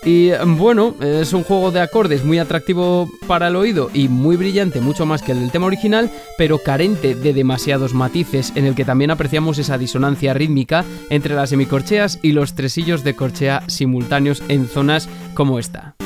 Y 0.07 0.31
bueno, 0.57 0.95
es 1.01 1.33
un 1.33 1.43
juego 1.43 1.73
de 1.73 1.81
acordes 1.81 2.25
muy 2.25 2.39
atractivo 2.39 3.11
para 3.27 3.49
el 3.49 3.57
oído 3.57 3.91
y 3.93 4.07
muy 4.07 4.37
brillante, 4.37 4.81
mucho 4.81 5.05
más 5.05 5.21
que 5.21 5.33
el 5.33 5.41
del 5.41 5.51
tema 5.51 5.67
original, 5.67 6.13
pero 6.39 6.61
carente 6.61 7.17
de 7.17 7.33
demasiados 7.33 7.93
matices, 7.93 8.53
en 8.55 8.67
el 8.67 8.77
que 8.77 8.85
también 8.85 9.11
apreciamos 9.11 9.59
esa 9.59 9.79
disonancia 9.79 10.33
rítmica 10.33 10.85
entre 11.11 11.35
las 11.35 11.51
semicorcheas 11.51 12.21
y 12.23 12.31
los 12.31 12.55
tresillos 12.55 13.03
de 13.03 13.17
corchea 13.17 13.65
simultáneos 13.67 14.45
en 14.47 14.69
zonas 14.69 15.09
como 15.35 15.59
esta. 15.59 15.97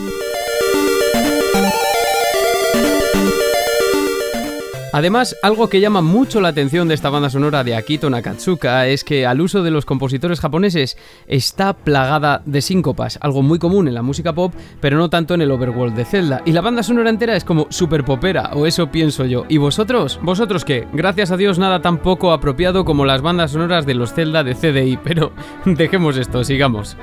Además, 4.93 5.37
algo 5.43 5.69
que 5.69 5.81
llama 5.81 6.03
mucho 6.03 6.41
la 6.41 6.49
atención 6.49 6.89
de 6.89 6.95
esta 6.95 7.11
banda 7.11 7.31
sonora 7.31 7.63
de 7.63 7.77
Akito 7.77 8.11
Nakatsuka 8.11 8.89
es 8.89 9.05
que 9.05 9.25
al 9.25 9.41
uso 9.41 9.63
de 9.63 9.71
los 9.71 9.85
compositores 9.85 10.41
japoneses 10.41 10.97
está 11.29 11.75
plagada 11.75 12.43
de 12.45 12.61
síncopas, 12.61 13.19
algo 13.23 13.43
muy 13.43 13.61
común 13.61 13.87
en 13.87 13.95
la 13.95 14.03
música 14.03 14.33
pop, 14.33 14.53
pero 14.81 14.99
no 14.99 15.09
tanto 15.09 15.35
en 15.35 15.43
el 15.43 15.51
overworld 15.53 15.95
de 15.95 16.05
Zelda. 16.05 16.43
Y 16.45 16.53
la 16.53 16.61
banda 16.61 16.83
sonora 16.83 17.11
entera 17.11 17.37
es 17.37 17.45
como 17.45 17.69
super 17.71 18.05
popera, 18.05 18.51
o 18.55 18.67
eso 18.67 18.91
pienso 18.91 19.25
yo. 19.27 19.45
¿Y 19.49 19.59
vosotros? 19.59 20.19
¿Vosotros 20.23 20.65
qué? 20.65 20.89
Gracias 20.93 21.31
a 21.31 21.37
Dios 21.37 21.61
nada 21.61 21.83
tan 21.83 21.99
poco 21.99 22.33
apropiado 22.33 22.85
como 22.85 23.05
las 23.05 23.23
bandas 23.23 23.53
sonoras 23.53 23.87
de 23.87 23.95
los 23.95 24.13
Zelda 24.13 24.43
de 24.43 24.57
CDI, 24.57 24.99
pero 25.05 25.33
dejemos 25.65 26.17
esto, 26.17 26.43
sigamos. 26.43 26.97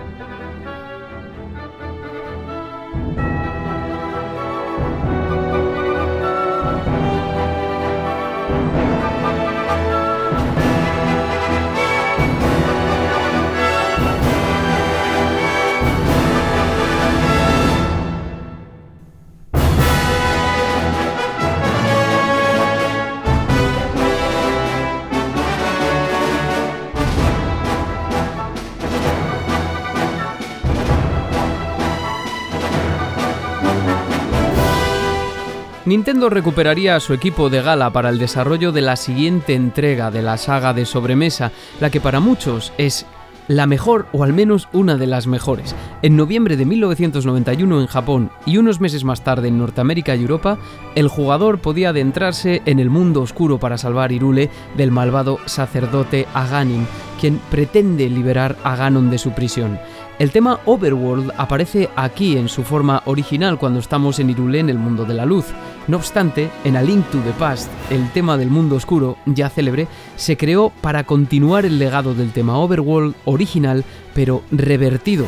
Nintendo 35.88 36.30
recuperaría 36.30 36.98
a 36.98 37.00
su 37.00 37.14
equipo 37.14 37.50
de 37.50 37.62
gala 37.62 37.92
para 37.94 38.10
el 38.10 38.20
desarrollo 38.20 38.74
de 38.74 38.82
la 38.82 38.98
siguiente 38.98 39.54
entrega 39.54 40.12
de 40.12 40.22
la 40.22 40.36
saga 40.36 40.74
de 40.74 40.86
sobremesa, 40.86 41.54
la 41.80 41.90
que 41.90 42.02
para 42.02 42.20
muchos 42.20 42.74
es 42.78 43.06
la 43.48 43.68
mejor 43.68 44.08
o 44.12 44.26
al 44.26 44.34
menos 44.34 44.68
una 44.74 44.98
de 44.98 45.08
las 45.08 45.28
mejores. 45.28 45.74
En 46.02 46.18
noviembre 46.18 46.58
de 46.58 46.66
1991 46.66 47.80
en 47.80 47.88
Japón 47.88 48.32
y 48.46 48.58
unos 48.58 48.82
meses 48.82 49.06
más 49.06 49.24
tarde 49.24 49.48
en 49.48 49.58
Norteamérica 49.58 50.14
y 50.14 50.24
Europa, 50.24 50.58
el 50.96 51.08
jugador 51.08 51.60
podía 51.60 51.90
adentrarse 51.90 52.62
en 52.66 52.80
el 52.80 52.90
mundo 52.90 53.22
oscuro 53.22 53.58
para 53.58 53.78
salvar 53.78 54.12
Irule 54.12 54.50
del 54.76 54.92
malvado 54.92 55.40
sacerdote 55.46 56.28
Aganin, 56.34 56.86
quien 57.22 57.40
pretende 57.50 58.10
liberar 58.10 58.58
a 58.66 58.76
Ganon 58.76 59.10
de 59.10 59.20
su 59.20 59.32
prisión. 59.32 59.80
El 60.20 60.32
tema 60.32 60.60
Overworld 60.66 61.32
aparece 61.38 61.90
aquí 61.96 62.38
en 62.38 62.50
su 62.50 62.64
forma 62.64 63.04
original 63.06 63.60
cuando 63.60 63.80
estamos 63.80 64.18
en 64.18 64.32
Irule 64.32 64.60
en 64.60 64.70
el 64.70 64.80
mundo 64.80 65.06
de 65.06 65.14
la 65.14 65.28
luz. 65.28 65.46
No 65.88 65.98
obstante, 65.98 66.50
en 66.64 66.76
A 66.76 66.82
Link 66.82 67.06
to 67.12 67.20
the 67.20 67.34
Past, 67.34 67.70
el 67.92 68.10
tema 68.14 68.36
del 68.36 68.50
mundo 68.50 68.78
oscuro, 68.78 69.18
ya 69.28 69.48
célebre, 69.52 69.88
se 70.16 70.36
creó 70.36 70.72
para 70.82 71.04
continuar 71.04 71.66
el 71.66 71.78
legado 71.78 72.16
del 72.16 72.32
tema 72.32 72.58
Overworld 72.58 73.14
original, 73.26 73.86
pero 74.16 74.42
revertido. 74.50 75.28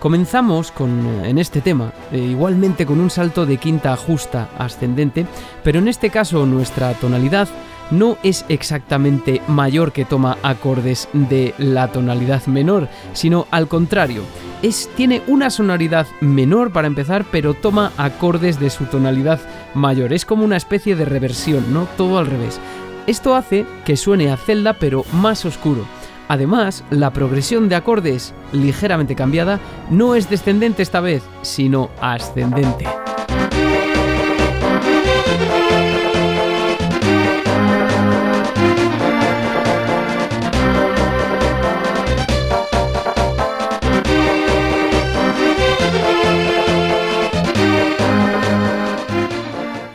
Comenzamos 0.00 0.72
con, 0.72 1.24
en 1.24 1.38
este 1.38 1.60
tema, 1.60 1.92
eh, 2.10 2.18
igualmente 2.18 2.86
con 2.86 2.98
un 2.98 3.10
salto 3.10 3.46
de 3.46 3.56
quinta 3.56 3.96
justa 3.96 4.48
ascendente, 4.58 5.26
pero 5.62 5.78
en 5.78 5.86
este 5.86 6.10
caso 6.10 6.44
nuestra 6.44 6.92
tonalidad 6.94 7.48
no 7.90 8.18
es 8.22 8.44
exactamente 8.48 9.40
mayor 9.48 9.92
que 9.92 10.04
toma 10.04 10.38
acordes 10.42 11.08
de 11.12 11.54
la 11.58 11.88
tonalidad 11.88 12.46
menor, 12.46 12.88
sino 13.12 13.46
al 13.50 13.68
contrario. 13.68 14.22
Es, 14.62 14.90
tiene 14.96 15.22
una 15.26 15.50
sonoridad 15.50 16.06
menor 16.20 16.72
para 16.72 16.86
empezar, 16.86 17.24
pero 17.30 17.54
toma 17.54 17.92
acordes 17.96 18.58
de 18.58 18.70
su 18.70 18.84
tonalidad 18.86 19.40
mayor. 19.74 20.12
Es 20.12 20.24
como 20.24 20.44
una 20.44 20.56
especie 20.56 20.96
de 20.96 21.04
reversión, 21.04 21.72
¿no? 21.72 21.86
Todo 21.96 22.18
al 22.18 22.26
revés. 22.26 22.60
Esto 23.06 23.34
hace 23.34 23.64
que 23.84 23.96
suene 23.96 24.30
a 24.30 24.36
Zelda 24.36 24.74
pero 24.74 25.04
más 25.12 25.44
oscuro. 25.44 25.86
Además, 26.28 26.84
la 26.90 27.10
progresión 27.10 27.70
de 27.70 27.76
acordes, 27.76 28.34
ligeramente 28.52 29.14
cambiada, 29.14 29.60
no 29.90 30.14
es 30.14 30.28
descendente 30.28 30.82
esta 30.82 31.00
vez, 31.00 31.22
sino 31.40 31.88
ascendente. 32.02 32.84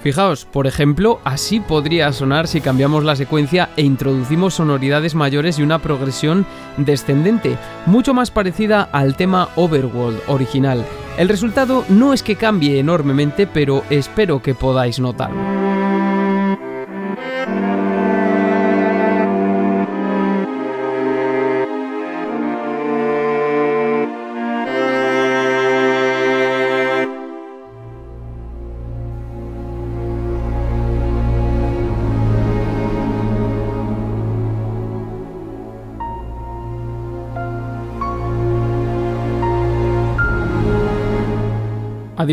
Fijaos, 0.04 0.44
por 0.44 0.68
ejemplo, 0.68 1.22
así 1.24 1.62
podría 1.62 2.12
sonar 2.12 2.50
si 2.50 2.60
cambiamos 2.60 3.06
la 3.06 3.16
secuencia 3.16 3.70
e 3.78 3.84
introducimos 3.84 4.56
sonoridades 4.56 5.16
mayores 5.16 5.58
y 5.58 5.64
una 5.64 5.80
progresión 5.80 6.46
descendente, 6.76 7.58
mucho 7.86 8.14
más 8.14 8.30
parecida 8.30 8.84
al 8.92 9.16
tema 9.16 9.48
Overworld 9.56 10.20
original. 10.28 10.86
El 11.18 11.30
resultado 11.30 11.86
no 11.88 12.12
es 12.12 12.22
que 12.22 12.36
cambie 12.36 12.80
enormemente, 12.80 13.48
pero 13.48 13.86
espero 13.90 14.42
que 14.42 14.54
podáis 14.54 15.00
notarlo. 15.00 15.73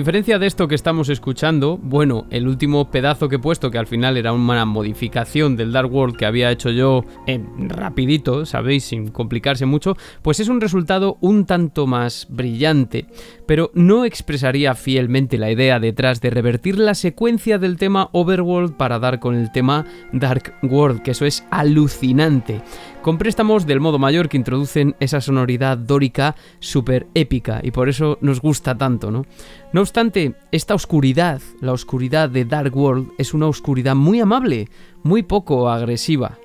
Diferencia 0.01 0.39
de 0.39 0.47
esto 0.47 0.67
que 0.67 0.75
estamos 0.75 1.11
escuchando, 1.11 1.77
bueno, 1.77 2.25
el 2.31 2.49
último 2.49 2.91
pedazo 2.91 3.29
que 3.29 3.37
he 3.37 3.39
puesto, 3.39 3.71
que 3.71 3.77
al 3.77 3.87
final 3.87 4.17
era 4.17 4.33
una 4.33 4.65
modificación 4.65 5.57
del 5.57 5.73
Dark 5.73 5.93
World 5.93 6.17
que 6.17 6.25
había 6.25 6.51
hecho 6.51 6.71
yo 6.71 7.05
en 7.27 7.69
rapidito, 7.69 8.47
sabéis, 8.47 8.85
sin 8.85 9.09
complicarse 9.09 9.67
mucho, 9.67 9.99
pues 10.23 10.41
es 10.41 10.49
un 10.49 10.63
resultado 10.63 11.19
un 11.21 11.45
tanto 11.45 11.87
más 11.87 12.27
brillante, 12.31 13.09
pero 13.47 13.71
no 13.75 14.07
expresaría 14.07 14.75
fielmente 14.75 15.37
la 15.37 15.51
idea 15.51 15.79
detrás 15.79 16.23
de 16.23 16.31
revertir 16.31 16.79
la 16.79 16.95
secuencia 16.95 17.59
del 17.59 17.77
tema 17.77 18.09
Overworld 18.13 18.79
para 18.79 18.99
dar 18.99 19.21
con 19.21 19.35
el 19.35 19.53
tema 19.53 19.85
Dark 20.13 20.55
World, 20.63 21.03
que 21.03 21.11
eso 21.11 21.27
es 21.27 21.45
alucinante 21.51 22.63
con 23.03 23.19
préstamos 23.19 23.67
del 23.67 23.81
modo 23.81 23.99
mayor 23.99 24.29
que 24.29 24.37
introducen 24.37 24.95
esa 25.01 25.21
sonoridad 25.21 25.79
dórica 25.79 26.37
súper 26.59 27.07
épica 27.15 27.61
y 27.63 27.71
por 27.71 27.89
eso 27.89 28.19
nos 28.21 28.41
gusta 28.41 28.77
tanto, 28.77 29.11
¿no? 29.11 29.25
No 29.73 29.81
obstante, 29.81 30.35
esta 30.53 30.75
oscuridad, 30.75 31.41
la 31.61 31.73
oscuridad 31.73 32.29
de 32.29 32.45
Dark 32.45 32.77
World, 32.77 33.13
es 33.19 33.33
una 33.33 33.47
oscuridad 33.47 33.95
muy 33.95 34.21
amable, 34.21 34.69
muy 35.03 35.23
poco 35.23 35.71
agresiva. 35.71 36.39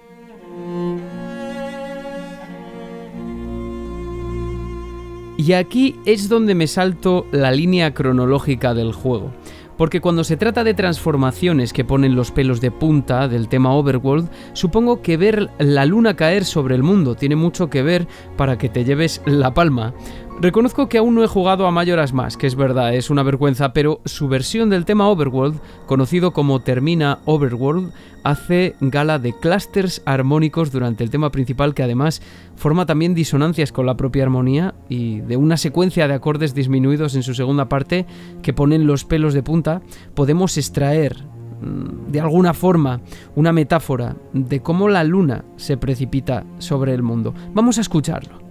Y 5.38 5.52
aquí 5.52 5.96
es 6.06 6.30
donde 6.30 6.56
me 6.56 6.68
salto 6.68 7.28
la 7.32 7.52
línea 7.52 7.94
cronológica 7.94 8.74
del 8.74 8.94
juego. 8.94 9.34
Porque 9.78 10.02
cuando 10.02 10.24
se 10.24 10.38
trata 10.38 10.64
de 10.64 10.74
transformaciones 10.74 11.74
que 11.74 11.86
ponen 11.86 12.16
los 12.16 12.32
pelos 12.32 12.62
de 12.62 12.72
punta 12.72 13.28
del 13.28 13.50
tema 13.50 13.74
Overworld, 13.74 14.30
supongo 14.54 15.02
que 15.02 15.18
ver 15.18 15.50
la 15.60 15.86
luna 15.86 16.16
caer 16.16 16.46
sobre 16.46 16.76
el 16.76 16.84
mundo 16.84 17.16
tiene 17.16 17.36
mucho 17.36 17.70
que 17.70 17.84
ver 17.84 18.08
para 18.38 18.58
que 18.58 18.70
te 18.70 18.86
lleves 18.86 19.22
la 19.26 19.54
palma. 19.54 19.94
Reconozco 20.42 20.90
que 20.90 20.98
aún 20.98 21.16
no 21.16 21.24
he 21.24 21.28
jugado 21.28 21.66
a 21.66 21.72
Mayoras 21.72 22.12
más, 22.12 22.36
que 22.36 22.46
es 22.46 22.56
verdad, 22.56 22.94
es 22.94 23.10
una 23.10 23.24
vergüenza, 23.24 23.72
pero 23.72 24.02
su 24.04 24.28
versión 24.28 24.70
del 24.70 24.84
tema 24.84 25.08
Overworld, 25.08 25.62
conocido 25.86 26.34
como 26.34 26.60
Termina 26.60 27.20
Overworld, 27.24 27.94
hace 28.22 28.76
gala 28.82 29.18
de 29.18 29.32
clusters 29.32 30.02
armónicos 30.06 30.74
durante 30.74 31.06
el 31.06 31.10
tema 31.10 31.32
principal 31.32 31.74
que 31.74 31.84
además 31.84 32.22
forma 32.58 32.86
también 32.86 33.16
disonancias 33.16 33.72
con 33.72 33.86
la 33.86 33.96
propia 33.96 34.24
armonía 34.24 34.76
y 34.90 35.22
de 35.22 35.38
una 35.38 35.56
secuencia 35.56 36.06
de 36.08 36.16
acordes 36.16 36.54
disminuidos 36.54 37.16
en 37.16 37.24
su 37.24 37.34
segunda 37.34 37.70
parte 37.70 38.06
que 38.42 38.52
ponen 38.52 38.88
los 38.88 39.06
pelos 39.06 39.34
de 39.34 39.42
punta, 39.42 39.82
podemos 40.16 40.58
extraer 40.58 41.16
mm, 41.62 42.12
de 42.12 42.20
alguna 42.20 42.54
forma 42.54 43.00
una 43.36 43.54
metáfora 43.54 44.18
de 44.34 44.60
cómo 44.60 44.90
la 44.90 45.06
luna 45.06 45.46
se 45.56 45.78
precipita 45.78 46.46
sobre 46.58 46.94
el 46.94 47.04
mundo. 47.04 47.34
Vamos 47.54 47.78
a 47.78 47.82
escucharlo. 47.82 48.45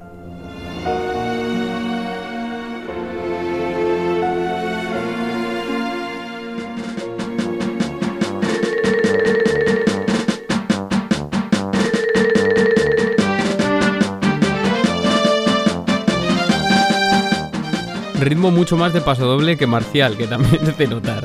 Ritmo 18.24 18.50
mucho 18.50 18.76
más 18.76 18.92
de 18.92 19.00
pasodoble 19.00 19.56
que 19.56 19.66
marcial, 19.66 20.16
que 20.16 20.26
también 20.26 20.66
es 20.66 20.78
de 20.78 20.86
notar. 20.86 21.24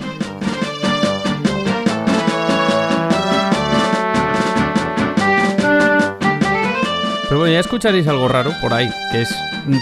Pero 7.23 7.39
bueno, 7.39 7.53
ya 7.53 7.59
escucharéis 7.59 8.07
algo 8.07 8.27
raro 8.27 8.51
por 8.59 8.73
ahí, 8.73 8.89
que 9.11 9.21
es 9.21 9.29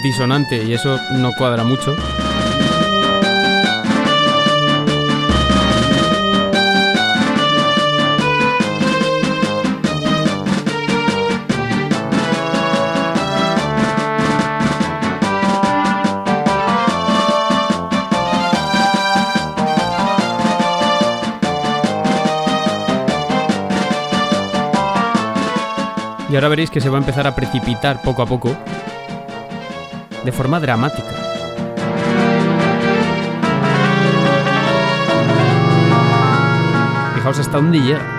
disonante 0.02 0.62
y 0.64 0.74
eso 0.74 0.98
no 1.12 1.32
cuadra 1.38 1.64
mucho. 1.64 1.96
Y 26.30 26.34
ahora 26.34 26.48
veréis 26.48 26.70
que 26.70 26.80
se 26.80 26.88
va 26.88 26.98
a 26.98 27.00
empezar 27.00 27.26
a 27.26 27.34
precipitar 27.34 28.02
poco 28.02 28.22
a 28.22 28.26
poco 28.26 28.56
de 30.24 30.32
forma 30.32 30.60
dramática. 30.60 31.08
Fijaos 37.14 37.38
hasta 37.38 37.56
dónde 37.56 37.80
llega. 37.80 38.18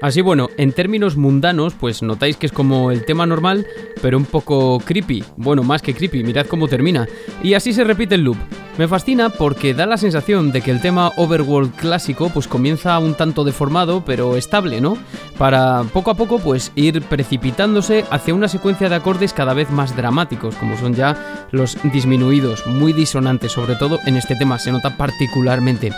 Así 0.00 0.20
bueno, 0.20 0.48
en 0.56 0.72
términos 0.72 1.16
mundanos, 1.16 1.74
pues 1.74 2.02
notáis 2.02 2.36
que 2.36 2.46
es 2.46 2.52
como 2.52 2.92
el 2.92 3.04
tema 3.04 3.26
normal, 3.26 3.66
pero 4.00 4.16
un 4.16 4.26
poco 4.26 4.78
creepy. 4.78 5.24
Bueno, 5.36 5.64
más 5.64 5.82
que 5.82 5.92
creepy, 5.92 6.22
mirad 6.22 6.46
cómo 6.46 6.68
termina. 6.68 7.08
Y 7.42 7.54
así 7.54 7.72
se 7.72 7.82
repite 7.82 8.14
el 8.14 8.22
loop. 8.22 8.36
Me 8.78 8.86
fascina 8.86 9.28
porque 9.28 9.74
da 9.74 9.86
la 9.86 9.96
sensación 9.96 10.52
de 10.52 10.62
que 10.62 10.70
el 10.70 10.80
tema 10.80 11.10
Overworld 11.16 11.74
clásico 11.74 12.30
pues 12.32 12.46
comienza 12.46 12.96
un 13.00 13.14
tanto 13.14 13.42
deformado, 13.42 14.04
pero 14.04 14.36
estable, 14.36 14.80
¿no? 14.80 14.96
Para 15.36 15.82
poco 15.92 16.12
a 16.12 16.14
poco 16.14 16.38
pues 16.38 16.70
ir 16.76 17.02
precipitándose 17.02 18.04
hacia 18.08 18.34
una 18.34 18.46
secuencia 18.46 18.88
de 18.88 18.94
acordes 18.94 19.32
cada 19.32 19.52
vez 19.52 19.68
más 19.70 19.96
dramáticos, 19.96 20.54
como 20.54 20.78
son 20.78 20.94
ya 20.94 21.48
los 21.50 21.76
disminuidos, 21.92 22.68
muy 22.68 22.92
disonantes, 22.92 23.50
sobre 23.50 23.74
todo 23.74 23.98
en 24.06 24.16
este 24.16 24.36
tema 24.36 24.60
se 24.60 24.70
nota 24.70 24.96
particularmente. 24.96 25.90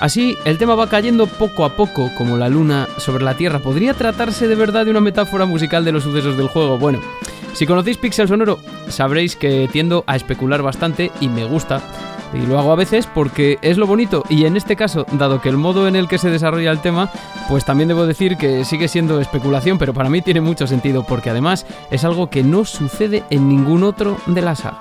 Así, 0.00 0.34
el 0.46 0.56
tema 0.56 0.74
va 0.76 0.88
cayendo 0.88 1.26
poco 1.26 1.66
a 1.66 1.76
poco, 1.76 2.10
como 2.16 2.38
la 2.38 2.48
luna 2.48 2.88
sobre 2.96 3.22
la 3.22 3.36
Tierra. 3.36 3.58
¿Podría 3.58 3.92
tratarse 3.92 4.48
de 4.48 4.54
verdad 4.54 4.86
de 4.86 4.90
una 4.90 5.00
metáfora 5.00 5.44
musical 5.44 5.84
de 5.84 5.92
los 5.92 6.04
sucesos 6.04 6.38
del 6.38 6.48
juego? 6.48 6.78
Bueno, 6.78 7.00
si 7.52 7.66
conocéis 7.66 7.98
Pixel 7.98 8.28
Sonoro, 8.28 8.60
sabréis 8.88 9.36
que 9.36 9.68
tiendo 9.70 10.04
a 10.06 10.16
especular 10.16 10.62
bastante 10.62 11.12
y 11.20 11.28
me 11.28 11.44
gusta. 11.44 11.82
Y 12.34 12.46
lo 12.46 12.58
hago 12.58 12.72
a 12.72 12.76
veces 12.76 13.06
porque 13.06 13.58
es 13.62 13.78
lo 13.78 13.86
bonito. 13.86 14.24
Y 14.28 14.44
en 14.44 14.56
este 14.56 14.76
caso, 14.76 15.06
dado 15.12 15.40
que 15.40 15.48
el 15.48 15.56
modo 15.56 15.86
en 15.86 15.96
el 15.96 16.08
que 16.08 16.18
se 16.18 16.30
desarrolla 16.30 16.70
el 16.70 16.80
tema, 16.80 17.10
pues 17.48 17.64
también 17.64 17.88
debo 17.88 18.06
decir 18.06 18.36
que 18.36 18.64
sigue 18.64 18.88
siendo 18.88 19.20
especulación, 19.20 19.78
pero 19.78 19.94
para 19.94 20.10
mí 20.10 20.20
tiene 20.22 20.40
mucho 20.40 20.66
sentido 20.66 21.04
porque 21.04 21.30
además 21.30 21.66
es 21.90 22.04
algo 22.04 22.30
que 22.30 22.42
no 22.42 22.64
sucede 22.64 23.24
en 23.30 23.48
ningún 23.48 23.84
otro 23.84 24.18
de 24.26 24.42
la 24.42 24.54
saga. 24.54 24.78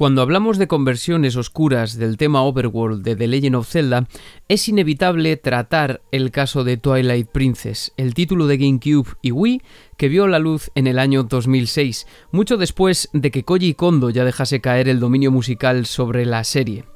Cuando 0.00 0.22
hablamos 0.22 0.56
de 0.56 0.66
conversiones 0.66 1.36
oscuras 1.36 1.98
del 1.98 2.16
tema 2.16 2.42
Overworld 2.42 3.04
de 3.04 3.16
The 3.16 3.26
Legend 3.26 3.56
of 3.56 3.68
Zelda, 3.68 4.08
es 4.48 4.66
inevitable 4.66 5.36
tratar 5.36 6.00
el 6.10 6.30
caso 6.30 6.64
de 6.64 6.78
Twilight 6.78 7.28
Princess, 7.28 7.92
el 7.98 8.14
título 8.14 8.46
de 8.46 8.56
GameCube 8.56 9.10
y 9.20 9.30
Wii 9.30 9.60
que 9.98 10.08
vio 10.08 10.26
la 10.26 10.38
luz 10.38 10.70
en 10.74 10.86
el 10.86 10.98
año 10.98 11.24
2006, 11.24 12.06
mucho 12.32 12.56
después 12.56 13.10
de 13.12 13.30
que 13.30 13.44
Koji 13.44 13.74
Kondo 13.74 14.08
ya 14.08 14.24
dejase 14.24 14.62
caer 14.62 14.88
el 14.88 15.00
dominio 15.00 15.30
musical 15.30 15.84
sobre 15.84 16.24
la 16.24 16.44
serie. 16.44 16.86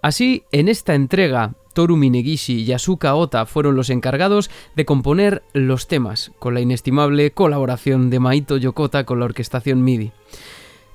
Así, 0.00 0.44
en 0.50 0.68
esta 0.68 0.94
entrega, 0.94 1.56
Toru 1.74 1.98
Minegishi 1.98 2.62
y 2.62 2.72
Asuka 2.72 3.16
Ota 3.16 3.44
fueron 3.44 3.76
los 3.76 3.90
encargados 3.90 4.50
de 4.74 4.86
componer 4.86 5.42
los 5.52 5.88
temas, 5.88 6.32
con 6.38 6.54
la 6.54 6.62
inestimable 6.62 7.32
colaboración 7.32 8.08
de 8.08 8.18
Maito 8.18 8.56
Yokota 8.56 9.04
con 9.04 9.18
la 9.18 9.26
orquestación 9.26 9.84
MIDI. 9.84 10.12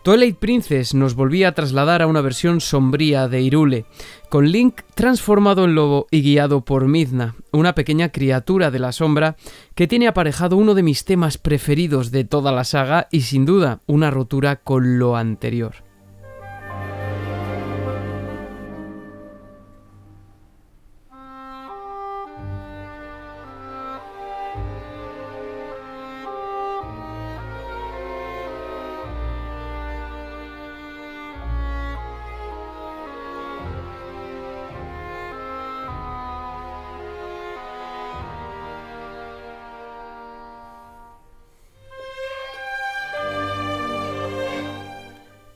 Twilight 0.04 0.38
Princess 0.38 0.96
nos 0.96 1.14
volvía 1.14 1.50
a 1.50 1.52
trasladar 1.52 2.02
a 2.02 2.08
una 2.08 2.22
versión 2.22 2.60
sombría 2.60 3.28
de 3.28 3.42
Irule, 3.42 3.86
con 4.30 4.52
Link 4.52 4.82
transformado 4.96 5.64
en 5.64 5.76
lobo 5.76 6.08
y 6.10 6.24
guiado 6.24 6.66
por 6.66 6.88
Midna, 6.88 7.36
una 7.52 7.76
pequeña 7.76 8.12
criatura 8.12 8.72
de 8.72 8.80
la 8.80 8.94
sombra 8.94 9.36
que 9.76 9.88
tiene 9.88 10.08
aparejado 10.08 10.58
uno 10.58 10.74
de 10.74 10.82
mis 10.82 11.06
temas 11.06 11.38
preferidos 11.38 12.10
de 12.10 12.24
toda 12.24 12.52
la 12.52 12.64
saga 12.64 13.10
y 13.12 13.22
sin 13.22 13.46
duda 13.46 13.82
una 13.86 14.10
rotura 14.10 14.56
con 14.56 14.98
lo 14.98 15.18
anterior. 15.18 15.91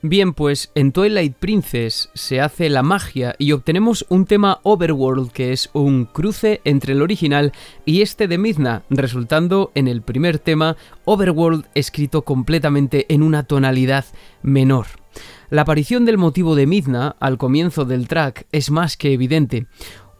Bien, 0.08 0.34
pues 0.34 0.70
en 0.76 0.92
Twilight 0.92 1.34
Princess 1.34 2.10
se 2.14 2.40
hace 2.40 2.68
la 2.68 2.84
magia 2.84 3.34
y 3.38 3.50
obtenemos 3.50 4.06
un 4.08 4.24
tema 4.24 4.60
Overworld 4.62 5.32
que 5.32 5.52
es 5.52 5.68
un 5.72 6.04
cruce 6.04 6.60
entre 6.62 6.92
el 6.92 7.02
original 7.02 7.50
y 7.84 8.02
este 8.02 8.28
de 8.28 8.38
Midna, 8.38 8.84
resultando 8.88 9.72
en 9.74 9.88
el 9.88 10.02
primer 10.02 10.38
tema 10.38 10.76
Overworld 11.06 11.66
escrito 11.74 12.22
completamente 12.22 13.12
en 13.12 13.24
una 13.24 13.48
tonalidad 13.48 14.04
menor. 14.42 14.86
La 15.50 15.62
aparición 15.62 16.04
del 16.04 16.18
motivo 16.18 16.54
de 16.54 16.68
Midna 16.68 17.16
al 17.18 17.36
comienzo 17.36 17.84
del 17.84 18.06
track 18.06 18.46
es 18.52 18.70
más 18.70 18.96
que 18.96 19.12
evidente. 19.12 19.66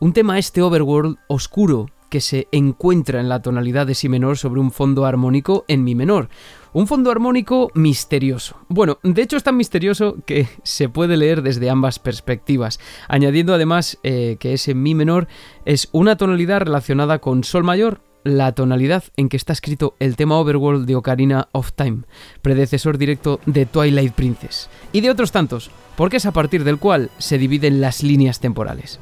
Un 0.00 0.12
tema 0.12 0.40
este 0.40 0.62
Overworld 0.62 1.18
oscuro 1.28 1.90
que 2.08 2.20
se 2.20 2.48
encuentra 2.52 3.20
en 3.20 3.28
la 3.28 3.42
tonalidad 3.42 3.86
de 3.86 3.94
Si 3.94 4.08
menor 4.08 4.38
sobre 4.38 4.60
un 4.60 4.70
fondo 4.70 5.04
armónico 5.06 5.64
en 5.68 5.84
Mi 5.84 5.94
menor. 5.94 6.28
Un 6.72 6.86
fondo 6.86 7.10
armónico 7.10 7.70
misterioso. 7.74 8.56
Bueno, 8.68 8.98
de 9.02 9.22
hecho 9.22 9.36
es 9.36 9.42
tan 9.42 9.56
misterioso 9.56 10.16
que 10.26 10.46
se 10.62 10.88
puede 10.88 11.16
leer 11.16 11.42
desde 11.42 11.70
ambas 11.70 11.98
perspectivas, 11.98 12.78
añadiendo 13.08 13.54
además 13.54 13.98
eh, 14.02 14.36
que 14.38 14.52
ese 14.52 14.74
Mi 14.74 14.94
menor 14.94 15.26
es 15.64 15.88
una 15.92 16.16
tonalidad 16.16 16.60
relacionada 16.60 17.18
con 17.18 17.44
Sol 17.44 17.64
mayor, 17.64 18.00
la 18.26 18.52
tonalidad 18.52 19.04
en 19.16 19.28
que 19.28 19.36
está 19.36 19.52
escrito 19.52 19.94
el 20.00 20.16
tema 20.16 20.38
Overworld 20.38 20.86
de 20.86 20.96
Ocarina 20.96 21.48
of 21.52 21.72
Time, 21.72 22.02
predecesor 22.42 22.98
directo 22.98 23.40
de 23.46 23.66
Twilight 23.66 24.12
Princess, 24.14 24.68
y 24.92 25.00
de 25.00 25.10
otros 25.10 25.30
tantos, 25.30 25.70
porque 25.96 26.16
es 26.16 26.26
a 26.26 26.32
partir 26.32 26.64
del 26.64 26.78
cual 26.78 27.10
se 27.18 27.38
dividen 27.38 27.80
las 27.80 28.02
líneas 28.02 28.40
temporales. 28.40 28.98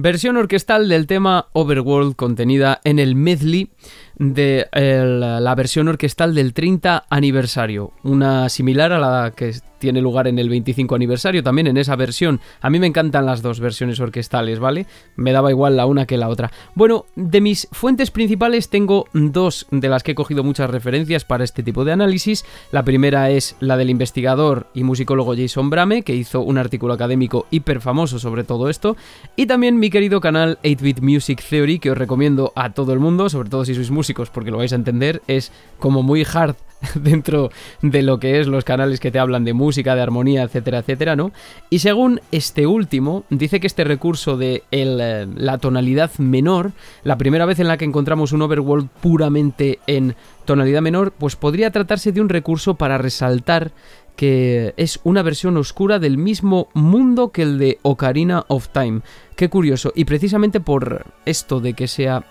Versión 0.00 0.36
orquestal 0.36 0.88
del 0.88 1.08
tema 1.08 1.48
Overworld 1.54 2.14
contenida 2.14 2.80
en 2.84 3.00
el 3.00 3.16
medley 3.16 3.72
de 4.18 4.66
la 4.72 5.54
versión 5.54 5.88
orquestal 5.88 6.34
del 6.34 6.52
30 6.52 7.04
aniversario, 7.08 7.92
una 8.02 8.48
similar 8.48 8.92
a 8.92 8.98
la 8.98 9.32
que 9.34 9.52
tiene 9.78 10.00
lugar 10.00 10.26
en 10.26 10.40
el 10.40 10.48
25 10.48 10.96
aniversario, 10.96 11.44
también 11.44 11.68
en 11.68 11.76
esa 11.76 11.94
versión. 11.94 12.40
A 12.60 12.68
mí 12.68 12.80
me 12.80 12.88
encantan 12.88 13.26
las 13.26 13.42
dos 13.42 13.60
versiones 13.60 14.00
orquestales, 14.00 14.58
¿vale? 14.58 14.86
Me 15.14 15.30
daba 15.30 15.50
igual 15.50 15.76
la 15.76 15.86
una 15.86 16.04
que 16.04 16.16
la 16.16 16.28
otra. 16.28 16.50
Bueno, 16.74 17.06
de 17.14 17.40
mis 17.40 17.68
fuentes 17.70 18.10
principales 18.10 18.70
tengo 18.70 19.06
dos 19.12 19.68
de 19.70 19.88
las 19.88 20.02
que 20.02 20.12
he 20.12 20.16
cogido 20.16 20.42
muchas 20.42 20.68
referencias 20.68 21.24
para 21.24 21.44
este 21.44 21.62
tipo 21.62 21.84
de 21.84 21.92
análisis. 21.92 22.44
La 22.72 22.82
primera 22.82 23.30
es 23.30 23.54
la 23.60 23.76
del 23.76 23.90
investigador 23.90 24.66
y 24.74 24.82
musicólogo 24.82 25.36
Jason 25.36 25.70
Brame, 25.70 26.02
que 26.02 26.16
hizo 26.16 26.40
un 26.40 26.58
artículo 26.58 26.94
académico 26.94 27.46
hiper 27.52 27.80
famoso 27.80 28.18
sobre 28.18 28.42
todo 28.42 28.68
esto. 28.68 28.96
Y 29.36 29.46
también 29.46 29.78
mi 29.78 29.90
querido 29.90 30.20
canal 30.20 30.58
8-Bit 30.64 31.02
Music 31.02 31.40
Theory, 31.48 31.78
que 31.78 31.92
os 31.92 31.98
recomiendo 31.98 32.52
a 32.56 32.72
todo 32.72 32.92
el 32.92 32.98
mundo, 32.98 33.28
sobre 33.28 33.48
todo 33.48 33.64
si 33.64 33.74
sois 33.74 33.92
músicos 33.92 34.07
porque 34.14 34.50
lo 34.50 34.58
vais 34.58 34.72
a 34.72 34.76
entender, 34.76 35.22
es 35.26 35.52
como 35.78 36.02
muy 36.02 36.24
hard 36.24 36.56
dentro 36.94 37.50
de 37.82 38.02
lo 38.02 38.18
que 38.18 38.40
es 38.40 38.46
los 38.46 38.64
canales 38.64 39.00
que 39.00 39.10
te 39.10 39.18
hablan 39.18 39.44
de 39.44 39.52
música, 39.52 39.94
de 39.94 40.02
armonía, 40.02 40.42
etcétera, 40.42 40.78
etcétera, 40.78 41.16
¿no? 41.16 41.32
Y 41.70 41.80
según 41.80 42.20
este 42.32 42.66
último, 42.66 43.24
dice 43.30 43.60
que 43.60 43.66
este 43.66 43.84
recurso 43.84 44.36
de 44.36 44.62
eh, 44.70 45.26
la 45.34 45.58
tonalidad 45.58 46.10
menor, 46.18 46.72
la 47.04 47.18
primera 47.18 47.46
vez 47.46 47.58
en 47.60 47.68
la 47.68 47.76
que 47.76 47.84
encontramos 47.84 48.32
un 48.32 48.42
overworld 48.42 48.88
puramente 49.00 49.78
en 49.86 50.14
tonalidad 50.44 50.82
menor, 50.82 51.12
pues 51.12 51.36
podría 51.36 51.70
tratarse 51.70 52.12
de 52.12 52.20
un 52.20 52.28
recurso 52.28 52.74
para 52.74 52.98
resaltar 52.98 53.72
que 54.16 54.74
es 54.76 54.98
una 55.04 55.22
versión 55.22 55.56
oscura 55.56 56.00
del 56.00 56.18
mismo 56.18 56.68
mundo 56.74 57.30
que 57.30 57.42
el 57.42 57.56
de 57.58 57.78
Ocarina 57.82 58.44
of 58.48 58.68
Time. 58.70 59.02
Qué 59.36 59.48
curioso, 59.48 59.92
y 59.94 60.06
precisamente 60.06 60.58
por 60.58 61.06
esto 61.24 61.60
de 61.60 61.74
que 61.74 61.86
sea 61.86 62.24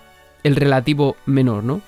el 0.48 0.56
relativo 0.56 1.16
menor, 1.26 1.62
¿no? 1.62 1.80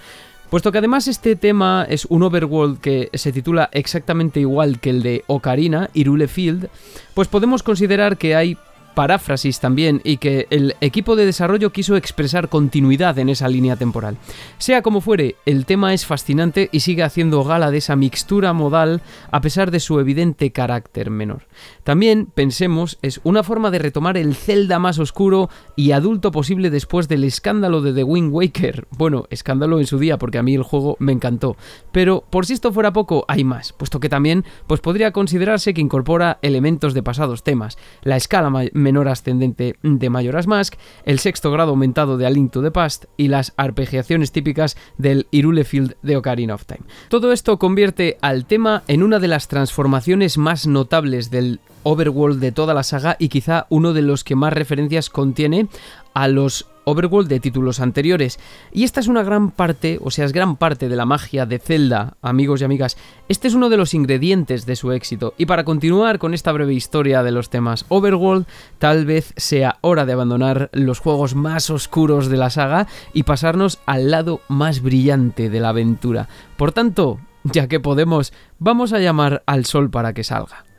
Puesto 0.50 0.72
que 0.72 0.78
además 0.78 1.06
este 1.06 1.36
tema 1.36 1.86
es 1.88 2.06
un 2.06 2.24
overworld 2.24 2.80
que 2.80 3.08
se 3.14 3.30
titula 3.30 3.70
exactamente 3.72 4.40
igual 4.40 4.80
que 4.80 4.90
el 4.90 5.02
de 5.02 5.22
Ocarina, 5.28 5.90
Irule 5.94 6.26
Field, 6.26 6.68
pues 7.14 7.28
podemos 7.28 7.62
considerar 7.62 8.16
que 8.16 8.34
hay 8.34 8.58
paráfrasis 8.94 9.60
también 9.60 10.00
y 10.04 10.18
que 10.18 10.46
el 10.50 10.76
equipo 10.80 11.16
de 11.16 11.26
desarrollo 11.26 11.70
quiso 11.70 11.96
expresar 11.96 12.48
continuidad 12.48 13.18
en 13.18 13.28
esa 13.28 13.48
línea 13.48 13.76
temporal. 13.76 14.16
Sea 14.58 14.82
como 14.82 15.00
fuere, 15.00 15.36
el 15.46 15.66
tema 15.66 15.94
es 15.94 16.06
fascinante 16.06 16.68
y 16.72 16.80
sigue 16.80 17.02
haciendo 17.02 17.44
gala 17.44 17.70
de 17.70 17.78
esa 17.78 17.96
mixtura 17.96 18.52
modal 18.52 19.02
a 19.30 19.40
pesar 19.40 19.70
de 19.70 19.80
su 19.80 20.00
evidente 20.00 20.50
carácter 20.52 21.10
menor. 21.10 21.46
También, 21.84 22.26
pensemos, 22.26 22.98
es 23.02 23.20
una 23.24 23.42
forma 23.42 23.70
de 23.70 23.78
retomar 23.78 24.16
el 24.16 24.34
Zelda 24.34 24.78
más 24.78 24.98
oscuro 24.98 25.48
y 25.76 25.92
adulto 25.92 26.30
posible 26.30 26.70
después 26.70 27.08
del 27.08 27.24
escándalo 27.24 27.82
de 27.82 27.92
The 27.92 28.04
Wind 28.04 28.32
Waker. 28.32 28.86
Bueno, 28.90 29.24
escándalo 29.30 29.78
en 29.80 29.86
su 29.86 29.98
día 29.98 30.18
porque 30.18 30.38
a 30.38 30.42
mí 30.42 30.54
el 30.54 30.62
juego 30.62 30.96
me 30.98 31.12
encantó. 31.12 31.56
Pero 31.92 32.24
por 32.30 32.46
si 32.46 32.52
esto 32.52 32.72
fuera 32.72 32.92
poco, 32.92 33.24
hay 33.28 33.44
más, 33.44 33.72
puesto 33.72 34.00
que 34.00 34.08
también 34.08 34.44
pues 34.66 34.80
podría 34.80 35.12
considerarse 35.12 35.74
que 35.74 35.80
incorpora 35.80 36.38
elementos 36.42 36.94
de 36.94 37.02
pasados 37.02 37.42
temas. 37.42 37.78
La 38.02 38.16
escala 38.16 38.50
menor 38.90 39.06
ascendente 39.06 39.76
de 39.84 40.10
Majora's 40.10 40.48
Mask, 40.48 40.74
el 41.04 41.20
sexto 41.20 41.52
grado 41.52 41.70
aumentado 41.70 42.18
de 42.18 42.26
A 42.26 42.30
Link 42.30 42.50
to 42.50 42.60
the 42.60 42.72
Past 42.72 43.04
y 43.16 43.28
las 43.28 43.52
arpegiaciones 43.56 44.32
típicas 44.32 44.76
del 44.98 45.28
Irule 45.30 45.62
Field 45.62 45.94
de 46.02 46.16
Ocarina 46.16 46.54
of 46.56 46.64
Time. 46.66 46.80
Todo 47.08 47.30
esto 47.30 47.56
convierte 47.60 48.18
al 48.20 48.46
tema 48.46 48.82
en 48.88 49.04
una 49.04 49.20
de 49.20 49.28
las 49.28 49.46
transformaciones 49.46 50.38
más 50.38 50.66
notables 50.66 51.30
del 51.30 51.60
overworld 51.84 52.40
de 52.40 52.50
toda 52.50 52.74
la 52.74 52.82
saga 52.82 53.14
y 53.20 53.28
quizá 53.28 53.66
uno 53.68 53.92
de 53.92 54.02
los 54.02 54.24
que 54.24 54.34
más 54.34 54.52
referencias 54.52 55.08
contiene 55.08 55.68
a 56.14 56.26
los 56.26 56.66
overworld 56.90 57.28
de 57.28 57.40
títulos 57.40 57.80
anteriores. 57.80 58.38
Y 58.72 58.84
esta 58.84 59.00
es 59.00 59.08
una 59.08 59.22
gran 59.22 59.50
parte, 59.50 59.98
o 60.02 60.10
sea, 60.10 60.24
es 60.24 60.32
gran 60.32 60.56
parte 60.56 60.88
de 60.88 60.96
la 60.96 61.06
magia 61.06 61.46
de 61.46 61.58
Zelda, 61.58 62.16
amigos 62.22 62.60
y 62.60 62.64
amigas. 62.64 62.96
Este 63.28 63.48
es 63.48 63.54
uno 63.54 63.68
de 63.68 63.76
los 63.76 63.94
ingredientes 63.94 64.66
de 64.66 64.76
su 64.76 64.92
éxito. 64.92 65.34
Y 65.38 65.46
para 65.46 65.64
continuar 65.64 66.18
con 66.18 66.34
esta 66.34 66.52
breve 66.52 66.74
historia 66.74 67.22
de 67.22 67.32
los 67.32 67.50
temas 67.50 67.86
overworld, 67.88 68.46
tal 68.78 69.06
vez 69.06 69.32
sea 69.36 69.78
hora 69.80 70.06
de 70.06 70.12
abandonar 70.12 70.70
los 70.72 70.98
juegos 70.98 71.34
más 71.34 71.70
oscuros 71.70 72.28
de 72.28 72.36
la 72.36 72.50
saga 72.50 72.86
y 73.12 73.22
pasarnos 73.22 73.78
al 73.86 74.10
lado 74.10 74.40
más 74.48 74.82
brillante 74.82 75.50
de 75.50 75.60
la 75.60 75.70
aventura. 75.70 76.28
Por 76.56 76.72
tanto, 76.72 77.20
ya 77.44 77.68
que 77.68 77.80
podemos, 77.80 78.32
vamos 78.58 78.92
a 78.92 78.98
llamar 78.98 79.42
al 79.46 79.64
sol 79.64 79.90
para 79.90 80.12
que 80.12 80.24
salga. 80.24 80.69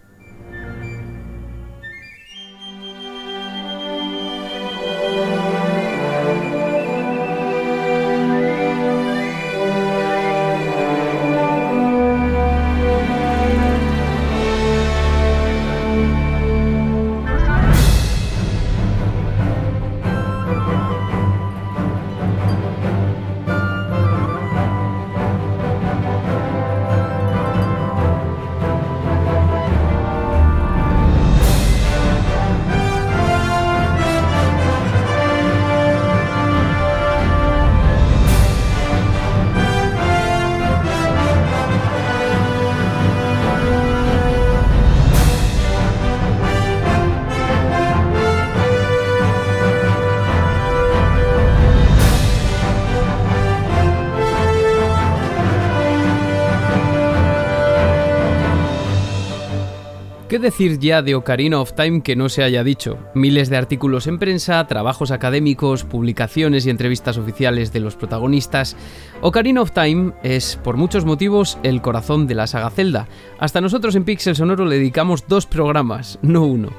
Decir 60.41 60.80
ya 60.80 61.01
de 61.01 61.15
Ocarina 61.15 61.62
of 61.62 61.73
Time 61.73 62.01
que 62.01 62.15
no 62.15 62.27
se 62.27 62.43
haya 62.43 62.63
dicho? 62.63 62.97
Miles 63.15 63.49
de 63.49 63.58
artículos 63.58 64.08
en 64.08 64.19
prensa, 64.19 64.65
trabajos 64.67 65.12
académicos, 65.12 65.84
publicaciones 65.86 66.65
y 66.65 66.69
entrevistas 66.69 67.17
oficiales 67.17 67.71
de 67.71 67.80
los 67.80 67.95
protagonistas. 67.95 68.75
Ocarina 69.21 69.62
of 69.62 69.71
Time 69.71 70.13
es, 70.23 70.60
por 70.62 70.75
muchos 70.75 71.06
motivos, 71.06 71.58
el 71.63 71.82
corazón 71.82 72.27
de 72.27 72.36
la 72.36 72.47
saga 72.47 72.69
Zelda. 72.71 73.08
Hasta 73.39 73.62
nosotros 73.62 73.95
en 73.95 74.04
Pixel 74.04 74.36
Sonoro 74.36 74.65
le 74.65 74.77
dedicamos 74.77 75.27
dos 75.27 75.45
programas, 75.45 76.19
no 76.21 76.43
uno. 76.43 76.69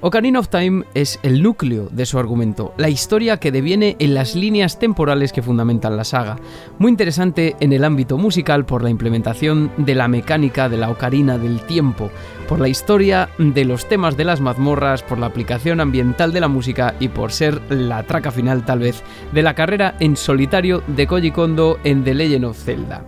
Ocarina 0.00 0.38
of 0.38 0.48
Time 0.48 0.84
es 0.94 1.18
el 1.24 1.42
núcleo 1.42 1.88
de 1.90 2.06
su 2.06 2.20
argumento, 2.20 2.72
la 2.76 2.88
historia 2.88 3.38
que 3.38 3.50
deviene 3.50 3.96
en 3.98 4.14
las 4.14 4.36
líneas 4.36 4.78
temporales 4.78 5.32
que 5.32 5.42
fundamentan 5.42 5.96
la 5.96 6.04
saga. 6.04 6.36
Muy 6.78 6.92
interesante 6.92 7.56
en 7.58 7.72
el 7.72 7.82
ámbito 7.82 8.16
musical 8.16 8.64
por 8.64 8.84
la 8.84 8.90
implementación 8.90 9.72
de 9.76 9.96
la 9.96 10.06
mecánica 10.06 10.68
de 10.68 10.76
la 10.76 10.90
ocarina 10.90 11.36
del 11.36 11.62
tiempo, 11.62 12.10
por 12.46 12.60
la 12.60 12.68
historia 12.68 13.28
de 13.38 13.64
los 13.64 13.88
temas 13.88 14.16
de 14.16 14.24
las 14.24 14.40
mazmorras, 14.40 15.02
por 15.02 15.18
la 15.18 15.26
aplicación 15.26 15.80
ambiental 15.80 16.32
de 16.32 16.40
la 16.40 16.48
música 16.48 16.94
y 17.00 17.08
por 17.08 17.32
ser 17.32 17.60
la 17.68 18.04
traca 18.04 18.30
final 18.30 18.64
tal 18.64 18.78
vez 18.78 19.02
de 19.32 19.42
la 19.42 19.54
carrera 19.54 19.96
en 19.98 20.16
solitario 20.16 20.80
de 20.86 21.08
Koji 21.08 21.32
Kondo 21.32 21.76
en 21.82 22.04
The 22.04 22.14
Legend 22.14 22.44
of 22.44 22.56
Zelda. 22.56 23.02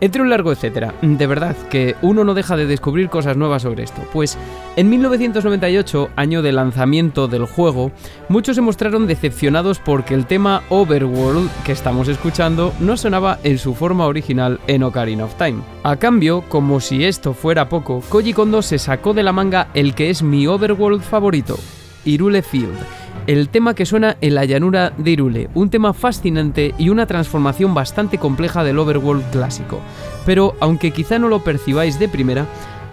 Entre 0.00 0.20
un 0.20 0.28
largo 0.28 0.52
etcétera, 0.52 0.94
de 1.00 1.26
verdad 1.26 1.56
que 1.70 1.96
uno 2.02 2.22
no 2.22 2.34
deja 2.34 2.56
de 2.56 2.66
descubrir 2.66 3.08
cosas 3.08 3.36
nuevas 3.36 3.62
sobre 3.62 3.82
esto, 3.84 4.02
pues 4.12 4.36
en 4.76 4.90
1998, 4.90 6.10
año 6.16 6.42
de 6.42 6.52
lanzamiento 6.52 7.28
del 7.28 7.46
juego, 7.46 7.92
muchos 8.28 8.56
se 8.56 8.62
mostraron 8.62 9.06
decepcionados 9.06 9.78
porque 9.78 10.12
el 10.12 10.26
tema 10.26 10.62
Overworld 10.68 11.50
que 11.64 11.72
estamos 11.72 12.08
escuchando 12.08 12.74
no 12.78 12.98
sonaba 12.98 13.38
en 13.42 13.58
su 13.58 13.74
forma 13.74 14.06
original 14.06 14.60
en 14.66 14.82
Ocarina 14.82 15.24
of 15.24 15.34
Time. 15.36 15.62
A 15.82 15.96
cambio, 15.96 16.42
como 16.48 16.80
si 16.80 17.04
esto 17.04 17.32
fuera 17.32 17.70
poco, 17.70 18.02
Koji 18.08 18.34
Kondo 18.34 18.60
se 18.60 18.78
sacó 18.78 19.14
de 19.14 19.22
la 19.22 19.32
manga 19.32 19.68
el 19.72 19.94
que 19.94 20.10
es 20.10 20.22
mi 20.22 20.46
Overworld 20.46 21.00
favorito, 21.00 21.58
Irule 22.06 22.42
Field 22.42 22.78
el 23.26 23.48
tema 23.48 23.74
que 23.74 23.86
suena 23.86 24.16
en 24.20 24.34
la 24.34 24.44
llanura 24.44 24.92
de 24.96 25.10
Irule, 25.10 25.50
un 25.54 25.68
tema 25.68 25.92
fascinante 25.92 26.74
y 26.78 26.90
una 26.90 27.06
transformación 27.06 27.74
bastante 27.74 28.18
compleja 28.18 28.62
del 28.62 28.78
overworld 28.78 29.24
clásico. 29.30 29.80
Pero 30.24 30.54
aunque 30.60 30.92
quizá 30.92 31.18
no 31.18 31.28
lo 31.28 31.42
percibáis 31.42 31.98
de 31.98 32.08
primera, 32.08 32.46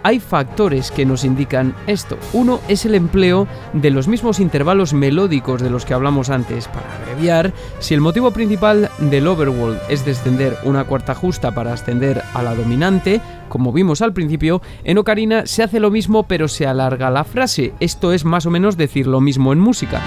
hay 0.04 0.20
factores 0.20 0.90
que 0.90 1.04
nos 1.04 1.24
indican 1.24 1.74
esto. 1.88 2.16
Uno 2.32 2.60
es 2.68 2.84
el 2.84 2.94
empleo 2.94 3.48
de 3.72 3.90
los 3.90 4.06
mismos 4.06 4.38
intervalos 4.38 4.92
melódicos 4.92 5.60
de 5.60 5.70
los 5.70 5.84
que 5.84 5.94
hablamos 5.94 6.30
antes. 6.30 6.68
Para 6.68 6.94
abreviar, 6.96 7.52
si 7.80 7.94
el 7.94 8.00
motivo 8.00 8.30
principal 8.30 8.90
del 8.98 9.26
overworld 9.26 9.80
es 9.88 10.04
descender 10.04 10.56
una 10.64 10.84
cuarta 10.84 11.14
justa 11.14 11.52
para 11.52 11.72
ascender 11.72 12.22
a 12.34 12.42
la 12.42 12.54
dominante, 12.54 13.20
como 13.48 13.72
vimos 13.72 14.02
al 14.02 14.12
principio, 14.12 14.62
en 14.84 14.98
Ocarina 14.98 15.46
se 15.46 15.62
hace 15.62 15.80
lo 15.80 15.90
mismo 15.90 16.24
pero 16.24 16.48
se 16.48 16.66
alarga 16.66 17.10
la 17.10 17.24
frase. 17.24 17.72
Esto 17.80 18.12
es 18.12 18.24
más 18.24 18.46
o 18.46 18.50
menos 18.50 18.76
decir 18.76 19.06
lo 19.06 19.20
mismo 19.20 19.52
en 19.52 19.58
música. 19.58 20.02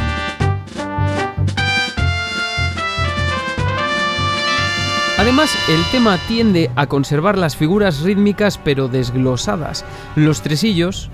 Además, 5.18 5.52
el 5.68 5.84
tema 5.92 6.18
tiende 6.28 6.70
a 6.76 6.88
conservar 6.88 7.38
las 7.38 7.56
figuras 7.56 8.02
rítmicas 8.02 8.58
pero 8.58 8.88
desglosadas, 8.88 9.84
los 10.16 10.42
tresillos 10.42 11.10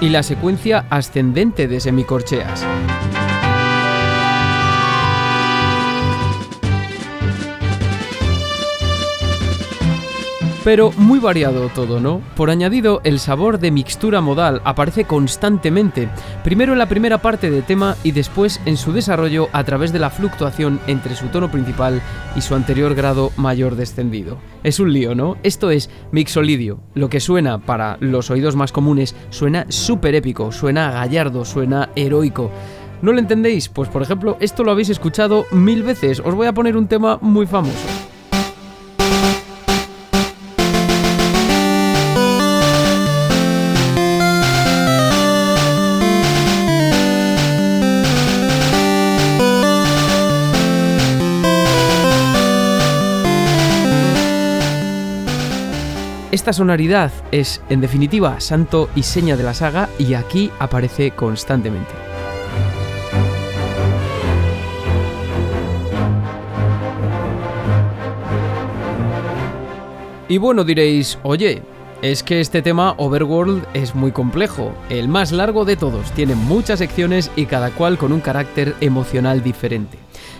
y 0.00 0.10
la 0.10 0.22
secuencia 0.22 0.86
ascendente 0.90 1.66
de 1.66 1.80
semicorcheas. 1.80 2.64
Pero 10.68 10.92
muy 10.98 11.18
variado 11.18 11.70
todo, 11.70 11.98
¿no? 11.98 12.20
Por 12.36 12.50
añadido, 12.50 13.00
el 13.02 13.20
sabor 13.20 13.58
de 13.58 13.70
mixtura 13.70 14.20
modal 14.20 14.60
aparece 14.66 15.06
constantemente, 15.06 16.10
primero 16.44 16.74
en 16.74 16.78
la 16.78 16.90
primera 16.90 17.22
parte 17.22 17.50
de 17.50 17.62
tema 17.62 17.96
y 18.04 18.10
después 18.10 18.60
en 18.66 18.76
su 18.76 18.92
desarrollo 18.92 19.48
a 19.54 19.64
través 19.64 19.94
de 19.94 19.98
la 19.98 20.10
fluctuación 20.10 20.78
entre 20.86 21.16
su 21.16 21.28
tono 21.28 21.50
principal 21.50 22.02
y 22.36 22.42
su 22.42 22.54
anterior 22.54 22.94
grado 22.94 23.32
mayor 23.38 23.76
descendido. 23.76 24.36
Es 24.62 24.78
un 24.78 24.92
lío, 24.92 25.14
¿no? 25.14 25.38
Esto 25.42 25.70
es 25.70 25.88
mixolidio. 26.12 26.80
Lo 26.92 27.08
que 27.08 27.20
suena 27.20 27.60
para 27.60 27.96
los 28.00 28.30
oídos 28.30 28.54
más 28.54 28.70
comunes 28.70 29.16
suena 29.30 29.64
súper 29.70 30.16
épico, 30.16 30.52
suena 30.52 30.90
gallardo, 30.90 31.46
suena 31.46 31.88
heroico. 31.96 32.50
¿No 33.00 33.14
lo 33.14 33.20
entendéis? 33.20 33.70
Pues 33.70 33.88
por 33.88 34.02
ejemplo, 34.02 34.36
esto 34.38 34.64
lo 34.64 34.72
habéis 34.72 34.90
escuchado 34.90 35.46
mil 35.50 35.82
veces. 35.82 36.20
Os 36.20 36.34
voy 36.34 36.46
a 36.46 36.52
poner 36.52 36.76
un 36.76 36.88
tema 36.88 37.16
muy 37.22 37.46
famoso. 37.46 38.07
Esta 56.38 56.52
sonoridad 56.52 57.10
es, 57.32 57.60
en 57.68 57.80
definitiva, 57.80 58.38
santo 58.38 58.88
y 58.94 59.02
seña 59.02 59.36
de 59.36 59.42
la 59.42 59.54
saga 59.54 59.88
y 59.98 60.14
aquí 60.14 60.52
aparece 60.60 61.10
constantemente. 61.10 61.90
Y 70.28 70.38
bueno, 70.38 70.62
diréis, 70.62 71.18
oye, 71.24 71.60
es 72.02 72.22
que 72.22 72.38
este 72.38 72.62
tema 72.62 72.94
Overworld 72.98 73.64
es 73.74 73.96
muy 73.96 74.12
complejo, 74.12 74.72
el 74.90 75.08
más 75.08 75.32
largo 75.32 75.64
de 75.64 75.74
todos, 75.74 76.12
tiene 76.12 76.36
muchas 76.36 76.78
secciones 76.78 77.32
y 77.34 77.46
cada 77.46 77.72
cual 77.72 77.98
con 77.98 78.12
un 78.12 78.20
carácter 78.20 78.76
emocional 78.80 79.42
diferente. 79.42 79.98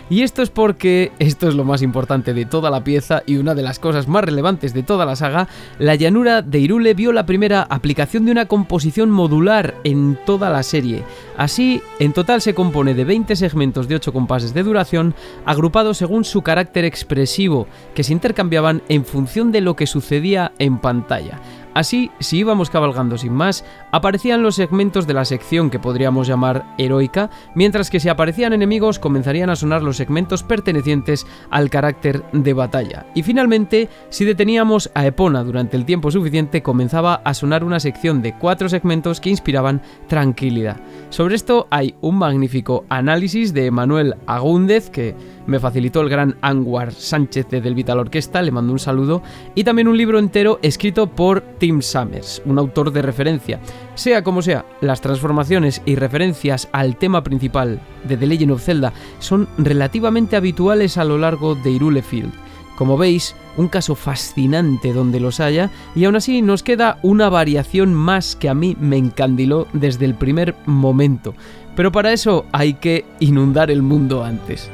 Y 0.09 0.23
esto 0.23 0.41
es 0.41 0.49
porque, 0.49 1.11
esto 1.19 1.47
es 1.47 1.53
lo 1.53 1.63
más 1.63 1.83
importante 1.83 2.33
de 2.33 2.45
toda 2.45 2.71
la 2.71 2.83
pieza 2.83 3.21
y 3.27 3.37
una 3.37 3.53
de 3.53 3.61
las 3.61 3.77
cosas 3.77 4.07
más 4.07 4.23
relevantes 4.23 4.73
de 4.73 4.81
toda 4.81 5.05
la 5.05 5.15
saga, 5.15 5.47
la 5.77 5.93
llanura 5.93 6.41
de 6.41 6.57
Irule 6.57 6.95
vio 6.95 7.11
la 7.11 7.27
primera 7.27 7.61
aplicación 7.61 8.25
de 8.25 8.31
una 8.31 8.47
composición 8.47 9.11
modular 9.11 9.75
en 9.83 10.17
toda 10.25 10.49
la 10.49 10.63
serie. 10.63 11.03
Así, 11.37 11.81
en 11.99 12.13
total 12.13 12.41
se 12.41 12.55
compone 12.55 12.95
de 12.95 13.05
20 13.05 13.35
segmentos 13.35 13.87
de 13.87 13.95
8 13.95 14.11
compases 14.11 14.53
de 14.55 14.63
duración, 14.63 15.13
agrupados 15.45 15.97
según 15.97 16.23
su 16.23 16.41
carácter 16.41 16.85
expresivo, 16.85 17.67
que 17.93 18.03
se 18.03 18.13
intercambiaban 18.13 18.81
en 18.89 19.05
función 19.05 19.51
de 19.51 19.61
lo 19.61 19.75
que 19.75 19.85
sucedía 19.85 20.53
en 20.57 20.79
pantalla. 20.79 21.39
Así, 21.79 22.11
si 22.19 22.39
íbamos 22.39 22.69
cabalgando 22.69 23.17
sin 23.17 23.31
más, 23.31 23.63
aparecían 23.93 24.43
los 24.43 24.55
segmentos 24.55 25.07
de 25.07 25.13
la 25.13 25.23
sección 25.23 25.69
que 25.69 25.79
podríamos 25.79 26.27
llamar 26.27 26.65
heroica, 26.77 27.29
mientras 27.55 27.89
que 27.89 28.01
si 28.01 28.09
aparecían 28.09 28.51
enemigos 28.51 28.99
comenzarían 28.99 29.49
a 29.49 29.55
sonar 29.55 29.81
los 29.81 29.95
segmentos 29.95 30.43
pertenecientes 30.43 31.25
al 31.49 31.69
carácter 31.69 32.25
de 32.33 32.51
batalla. 32.51 33.05
Y 33.15 33.23
finalmente, 33.23 33.87
si 34.09 34.25
deteníamos 34.25 34.91
a 34.93 35.05
Epona 35.05 35.41
durante 35.45 35.77
el 35.77 35.85
tiempo 35.85 36.11
suficiente, 36.11 36.61
comenzaba 36.61 37.21
a 37.23 37.33
sonar 37.33 37.63
una 37.63 37.79
sección 37.79 38.21
de 38.21 38.37
cuatro 38.37 38.67
segmentos 38.67 39.21
que 39.21 39.29
inspiraban 39.29 39.81
tranquilidad. 40.09 40.81
Sobre 41.11 41.35
esto 41.35 41.67
hay 41.69 41.95
un 42.01 42.17
magnífico 42.17 42.83
análisis 42.89 43.53
de 43.53 43.71
Manuel 43.71 44.15
Agúndez, 44.27 44.89
que 44.89 45.15
me 45.49 45.59
facilitó 45.59 46.01
el 46.01 46.09
gran 46.09 46.37
Anwar 46.41 46.93
Sánchez 46.93 47.49
de 47.49 47.59
Del 47.59 47.75
Vital 47.75 47.99
Orquesta, 47.99 48.41
le 48.41 48.51
mando 48.51 48.71
un 48.71 48.79
saludo, 48.79 49.21
y 49.55 49.63
también 49.63 49.87
un 49.87 49.97
libro 49.97 50.19
entero 50.19 50.59
escrito 50.61 51.07
por 51.07 51.41
Tim 51.57 51.81
Summers, 51.81 52.41
un 52.45 52.59
autor 52.59 52.91
de 52.91 53.01
referencia. 53.01 53.59
Sea 53.95 54.23
como 54.23 54.41
sea, 54.41 54.65
las 54.79 55.01
transformaciones 55.01 55.81
y 55.85 55.95
referencias 55.95 56.69
al 56.71 56.95
tema 56.97 57.23
principal 57.23 57.81
de 58.07 58.15
The 58.15 58.27
Legend 58.27 58.51
of 58.51 58.63
Zelda 58.63 58.93
son 59.19 59.47
relativamente 59.57 60.35
habituales 60.35 60.97
a 60.97 61.03
lo 61.03 61.17
largo 61.17 61.55
de 61.55 61.71
Irule 61.71 62.01
Field. 62.01 62.31
Como 62.77 62.97
veis, 62.97 63.35
un 63.57 63.67
caso 63.67 63.95
fascinante 63.95 64.93
donde 64.93 65.19
los 65.19 65.41
haya, 65.41 65.69
y 65.95 66.05
aún 66.05 66.15
así 66.15 66.41
nos 66.41 66.63
queda 66.63 66.97
una 67.01 67.27
variación 67.27 67.93
más 67.93 68.37
que 68.37 68.47
a 68.47 68.53
mí 68.53 68.77
me 68.79 68.97
encandiló 68.97 69.67
desde 69.73 70.05
el 70.05 70.15
primer 70.15 70.55
momento. 70.65 71.33
Pero 71.75 71.91
para 71.91 72.13
eso 72.13 72.45
hay 72.51 72.75
que 72.75 73.05
inundar 73.19 73.69
el 73.69 73.81
mundo 73.81 74.23
antes. 74.23 74.69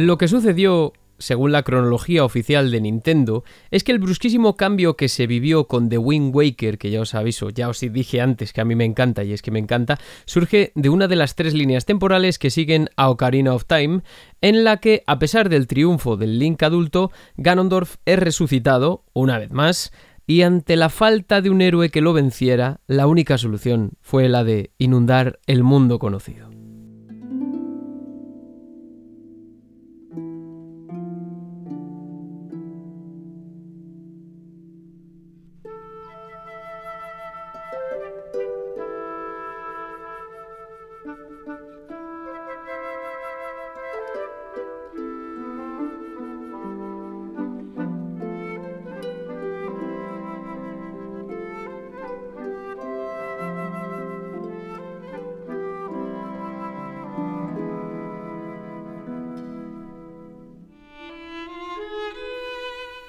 Lo 0.00 0.16
que 0.16 0.28
sucedió 0.28 0.94
según 1.18 1.52
la 1.52 1.62
cronología 1.62 2.24
oficial 2.24 2.70
de 2.70 2.80
Nintendo, 2.80 3.44
es 3.70 3.84
que 3.84 3.92
el 3.92 3.98
brusquísimo 3.98 4.56
cambio 4.56 4.96
que 4.96 5.10
se 5.10 5.26
vivió 5.26 5.66
con 5.66 5.90
The 5.90 5.98
Wind 5.98 6.34
Waker, 6.34 6.78
que 6.78 6.90
ya 6.90 7.02
os 7.02 7.14
aviso, 7.14 7.50
ya 7.50 7.68
os 7.68 7.80
dije 7.80 8.22
antes 8.22 8.54
que 8.54 8.62
a 8.62 8.64
mí 8.64 8.74
me 8.74 8.86
encanta 8.86 9.22
y 9.24 9.34
es 9.34 9.42
que 9.42 9.50
me 9.50 9.58
encanta, 9.58 9.98
surge 10.24 10.72
de 10.74 10.88
una 10.88 11.06
de 11.06 11.16
las 11.16 11.34
tres 11.34 11.52
líneas 11.52 11.84
temporales 11.84 12.38
que 12.38 12.48
siguen 12.48 12.88
a 12.96 13.10
Ocarina 13.10 13.52
of 13.52 13.66
Time, 13.66 14.00
en 14.40 14.64
la 14.64 14.78
que, 14.78 15.04
a 15.06 15.18
pesar 15.18 15.50
del 15.50 15.66
triunfo 15.66 16.16
del 16.16 16.38
Link 16.38 16.62
adulto, 16.62 17.10
Ganondorf 17.36 17.96
es 18.06 18.18
resucitado, 18.18 19.04
una 19.12 19.38
vez 19.38 19.50
más, 19.50 19.92
y 20.26 20.40
ante 20.40 20.76
la 20.76 20.88
falta 20.88 21.42
de 21.42 21.50
un 21.50 21.60
héroe 21.60 21.90
que 21.90 22.00
lo 22.00 22.14
venciera, 22.14 22.80
la 22.86 23.06
única 23.06 23.36
solución 23.36 23.98
fue 24.00 24.30
la 24.30 24.44
de 24.44 24.70
inundar 24.78 25.38
el 25.46 25.62
mundo 25.64 25.98
conocido. 25.98 26.59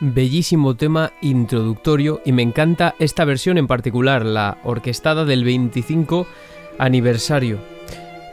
Bellísimo 0.04 0.76
tema 0.76 1.14
introductorio 1.22 2.22
y 2.26 2.32
me 2.32 2.42
encanta 2.42 2.96
esta 2.98 3.24
versión 3.24 3.60
en 3.60 3.68
particular, 3.68 4.26
la 4.26 4.58
orquestada 4.64 5.26
del 5.26 5.44
25 5.44 6.26
aniversario. 6.80 7.60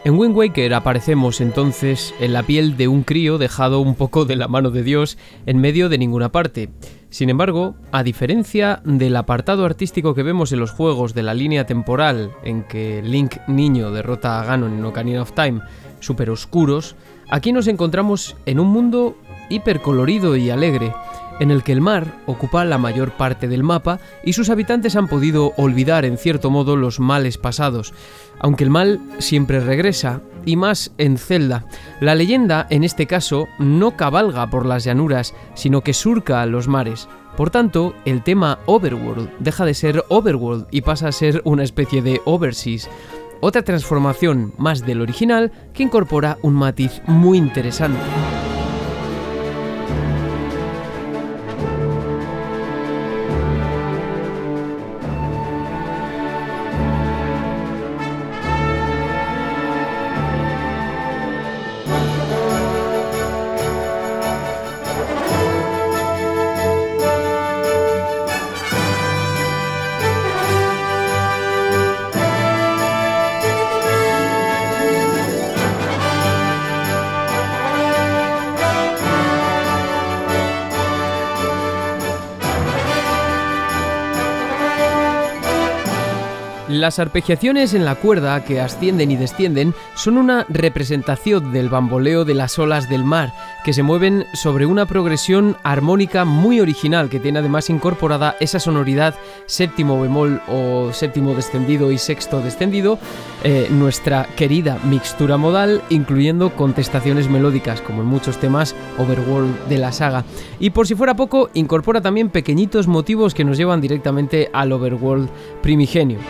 En 0.02 0.14
Wind 0.18 0.34
Waker 0.34 0.72
aparecemos 0.72 1.42
entonces 1.42 2.14
en 2.20 2.32
la 2.32 2.42
piel 2.42 2.78
de 2.78 2.88
un 2.88 3.02
crío 3.02 3.36
dejado 3.36 3.80
un 3.80 3.96
poco 3.96 4.24
de 4.24 4.36
la 4.36 4.48
mano 4.48 4.70
de 4.70 4.82
Dios 4.82 5.18
en 5.44 5.58
medio 5.58 5.90
de 5.90 5.98
ninguna 5.98 6.32
parte. 6.32 6.70
Sin 7.10 7.28
embargo, 7.28 7.74
a 7.92 8.02
diferencia 8.02 8.80
del 8.86 9.14
apartado 9.14 9.66
artístico 9.66 10.14
que 10.14 10.22
vemos 10.22 10.52
en 10.52 10.60
los 10.60 10.70
juegos 10.70 11.12
de 11.12 11.22
la 11.22 11.34
línea 11.34 11.66
temporal 11.66 12.30
en 12.44 12.62
que 12.62 13.02
Link 13.02 13.36
niño 13.46 13.90
derrota 13.90 14.40
a 14.40 14.44
Ganon 14.44 14.72
en 14.72 14.84
Ocarina 14.86 15.20
of 15.20 15.32
Time, 15.32 15.60
super 16.00 16.30
oscuros, 16.30 16.96
aquí 17.28 17.52
nos 17.52 17.66
encontramos 17.66 18.36
en 18.46 18.58
un 18.58 18.68
mundo 18.68 19.18
hipercolorido 19.50 20.36
y 20.36 20.50
alegre, 20.50 20.92
en 21.40 21.50
el 21.50 21.62
que 21.62 21.72
el 21.72 21.80
mar 21.80 22.22
ocupa 22.26 22.64
la 22.64 22.78
mayor 22.78 23.12
parte 23.12 23.48
del 23.48 23.62
mapa 23.62 24.00
y 24.24 24.32
sus 24.32 24.50
habitantes 24.50 24.96
han 24.96 25.08
podido 25.08 25.52
olvidar 25.56 26.04
en 26.04 26.18
cierto 26.18 26.50
modo 26.50 26.76
los 26.76 27.00
males 27.00 27.38
pasados, 27.38 27.92
aunque 28.38 28.64
el 28.64 28.70
mal 28.70 29.00
siempre 29.18 29.60
regresa, 29.60 30.20
y 30.44 30.56
más 30.56 30.92
en 30.98 31.18
Zelda. 31.18 31.66
La 32.00 32.14
leyenda, 32.14 32.66
en 32.70 32.84
este 32.84 33.06
caso, 33.06 33.46
no 33.58 33.96
cabalga 33.96 34.48
por 34.48 34.64
las 34.64 34.84
llanuras, 34.84 35.34
sino 35.54 35.82
que 35.82 35.92
surca 35.92 36.44
los 36.46 36.68
mares. 36.68 37.08
Por 37.36 37.50
tanto, 37.50 37.94
el 38.04 38.22
tema 38.22 38.58
Overworld 38.66 39.30
deja 39.38 39.64
de 39.64 39.74
ser 39.74 40.04
Overworld 40.08 40.66
y 40.70 40.80
pasa 40.80 41.08
a 41.08 41.12
ser 41.12 41.42
una 41.44 41.62
especie 41.62 42.02
de 42.02 42.20
Overseas, 42.24 42.88
otra 43.40 43.62
transformación 43.62 44.54
más 44.58 44.84
del 44.84 45.00
original 45.00 45.52
que 45.72 45.84
incorpora 45.84 46.38
un 46.42 46.54
matiz 46.54 47.02
muy 47.06 47.38
interesante. 47.38 48.00
Las 86.78 87.00
arpegiaciones 87.00 87.74
en 87.74 87.84
la 87.84 87.96
cuerda 87.96 88.44
que 88.44 88.60
ascienden 88.60 89.10
y 89.10 89.16
descienden 89.16 89.74
son 89.96 90.16
una 90.16 90.46
representación 90.48 91.52
del 91.52 91.68
bamboleo 91.68 92.24
de 92.24 92.34
las 92.34 92.56
olas 92.56 92.88
del 92.88 93.02
mar, 93.02 93.34
que 93.64 93.72
se 93.72 93.82
mueven 93.82 94.26
sobre 94.32 94.64
una 94.64 94.86
progresión 94.86 95.56
armónica 95.64 96.24
muy 96.24 96.60
original 96.60 97.10
que 97.10 97.18
tiene 97.18 97.40
además 97.40 97.68
incorporada 97.68 98.36
esa 98.38 98.60
sonoridad 98.60 99.16
séptimo 99.46 100.00
bemol 100.00 100.40
o 100.46 100.92
séptimo 100.92 101.34
descendido 101.34 101.90
y 101.90 101.98
sexto 101.98 102.40
descendido, 102.40 103.00
eh, 103.42 103.66
nuestra 103.72 104.28
querida 104.36 104.78
mixtura 104.84 105.36
modal, 105.36 105.82
incluyendo 105.90 106.54
contestaciones 106.54 107.28
melódicas, 107.28 107.80
como 107.80 108.02
en 108.02 108.06
muchos 108.06 108.38
temas 108.38 108.76
Overworld 108.98 109.66
de 109.66 109.78
la 109.78 109.90
saga. 109.90 110.24
Y 110.60 110.70
por 110.70 110.86
si 110.86 110.94
fuera 110.94 111.16
poco, 111.16 111.50
incorpora 111.54 112.00
también 112.00 112.30
pequeñitos 112.30 112.86
motivos 112.86 113.34
que 113.34 113.44
nos 113.44 113.58
llevan 113.58 113.80
directamente 113.80 114.48
al 114.52 114.70
Overworld 114.70 115.28
primigenio. 115.60 116.20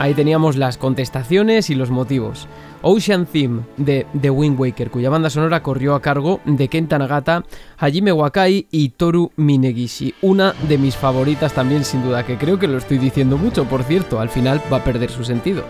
Ahí 0.00 0.14
teníamos 0.14 0.56
las 0.56 0.78
contestaciones 0.78 1.70
y 1.70 1.74
los 1.74 1.90
motivos. 1.90 2.46
Ocean 2.82 3.26
Theme 3.26 3.62
de 3.76 4.06
The 4.20 4.30
Wind 4.30 4.58
Waker, 4.58 4.90
cuya 4.90 5.10
banda 5.10 5.28
sonora 5.28 5.64
corrió 5.64 5.96
a 5.96 6.00
cargo 6.00 6.40
de 6.44 6.68
Kenta 6.68 6.98
Nagata, 6.98 7.44
Hajime 7.76 8.12
Wakai 8.12 8.68
y 8.70 8.90
Toru 8.90 9.32
Minegishi. 9.34 10.14
Una 10.22 10.54
de 10.68 10.78
mis 10.78 10.94
favoritas 10.96 11.52
también, 11.52 11.84
sin 11.84 12.04
duda, 12.04 12.24
que 12.24 12.38
creo 12.38 12.60
que 12.60 12.68
lo 12.68 12.78
estoy 12.78 12.98
diciendo 12.98 13.36
mucho, 13.36 13.64
por 13.64 13.82
cierto, 13.82 14.20
al 14.20 14.28
final 14.28 14.62
va 14.72 14.76
a 14.76 14.84
perder 14.84 15.10
su 15.10 15.24
sentido. 15.24 15.64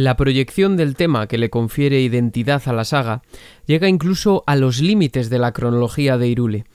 La 0.00 0.16
proyección 0.16 0.76
del 0.76 0.94
tema 0.94 1.26
que 1.26 1.38
le 1.38 1.50
confiere 1.50 2.00
identidad 2.00 2.62
a 2.66 2.72
la 2.72 2.84
saga 2.84 3.22
llega 3.66 3.88
incluso 3.88 4.44
a 4.46 4.54
los 4.54 4.80
límites 4.80 5.28
de 5.28 5.40
la 5.40 5.50
cronología 5.50 6.16
de 6.16 6.28
Irule. 6.28 6.66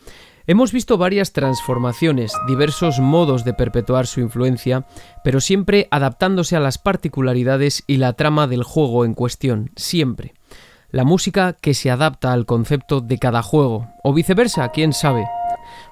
Hemos 0.45 0.73
visto 0.73 0.97
varias 0.97 1.31
transformaciones, 1.31 2.33
diversos 2.49 2.99
modos 2.99 3.45
de 3.45 3.53
perpetuar 3.53 4.07
su 4.07 4.19
influencia, 4.19 4.85
pero 5.23 5.39
siempre 5.39 5.87
adaptándose 5.89 6.57
a 6.57 6.59
las 6.59 6.77
particularidades 6.77 7.85
y 7.87 7.95
la 7.95 8.11
trama 8.11 8.45
del 8.47 8.63
juego 8.63 9.05
en 9.05 9.13
cuestión, 9.13 9.71
siempre. 9.77 10.33
La 10.89 11.05
música 11.05 11.53
que 11.53 11.73
se 11.73 11.91
adapta 11.91 12.33
al 12.33 12.45
concepto 12.45 12.99
de 12.99 13.19
cada 13.19 13.41
juego, 13.41 13.87
o 14.03 14.13
viceversa, 14.13 14.67
quién 14.73 14.91
sabe. 14.91 15.23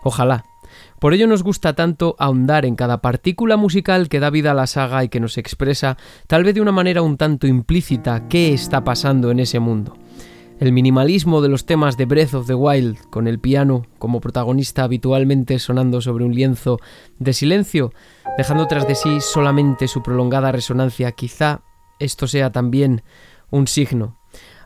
Ojalá. 0.03 0.50
Por 1.01 1.15
ello 1.15 1.25
nos 1.25 1.41
gusta 1.41 1.73
tanto 1.73 2.15
ahondar 2.19 2.63
en 2.63 2.75
cada 2.75 3.01
partícula 3.01 3.57
musical 3.57 4.07
que 4.07 4.19
da 4.19 4.29
vida 4.29 4.51
a 4.51 4.53
la 4.53 4.67
saga 4.67 5.03
y 5.03 5.09
que 5.09 5.19
nos 5.19 5.39
expresa, 5.39 5.97
tal 6.27 6.43
vez 6.43 6.53
de 6.53 6.61
una 6.61 6.71
manera 6.71 7.01
un 7.01 7.17
tanto 7.17 7.47
implícita, 7.47 8.27
qué 8.27 8.53
está 8.53 8.83
pasando 8.83 9.31
en 9.31 9.39
ese 9.39 9.59
mundo. 9.59 9.97
el 10.59 10.71
minimalismo 10.71 11.41
de 11.41 11.49
los 11.49 11.65
temas 11.65 11.97
de 11.97 12.05
Breath 12.05 12.35
of 12.35 12.45
the 12.45 12.53
Wild, 12.53 12.99
con 13.09 13.27
el 13.27 13.39
piano 13.39 13.87
como 13.97 14.21
protagonista 14.21 14.83
habitualmente 14.83 15.57
sonando 15.57 16.01
sobre 16.01 16.23
un 16.23 16.35
lienzo 16.35 16.77
de 17.17 17.33
silencio, 17.33 17.93
dejando 18.37 18.67
tras 18.67 18.87
de 18.87 18.93
sí 18.93 19.21
solamente 19.21 19.87
su 19.87 20.03
prolongada 20.03 20.51
resonancia, 20.51 21.13
quizá 21.13 21.61
esto 21.97 22.27
sea 22.27 22.51
también 22.51 23.01
un 23.49 23.65
signo. 23.65 24.20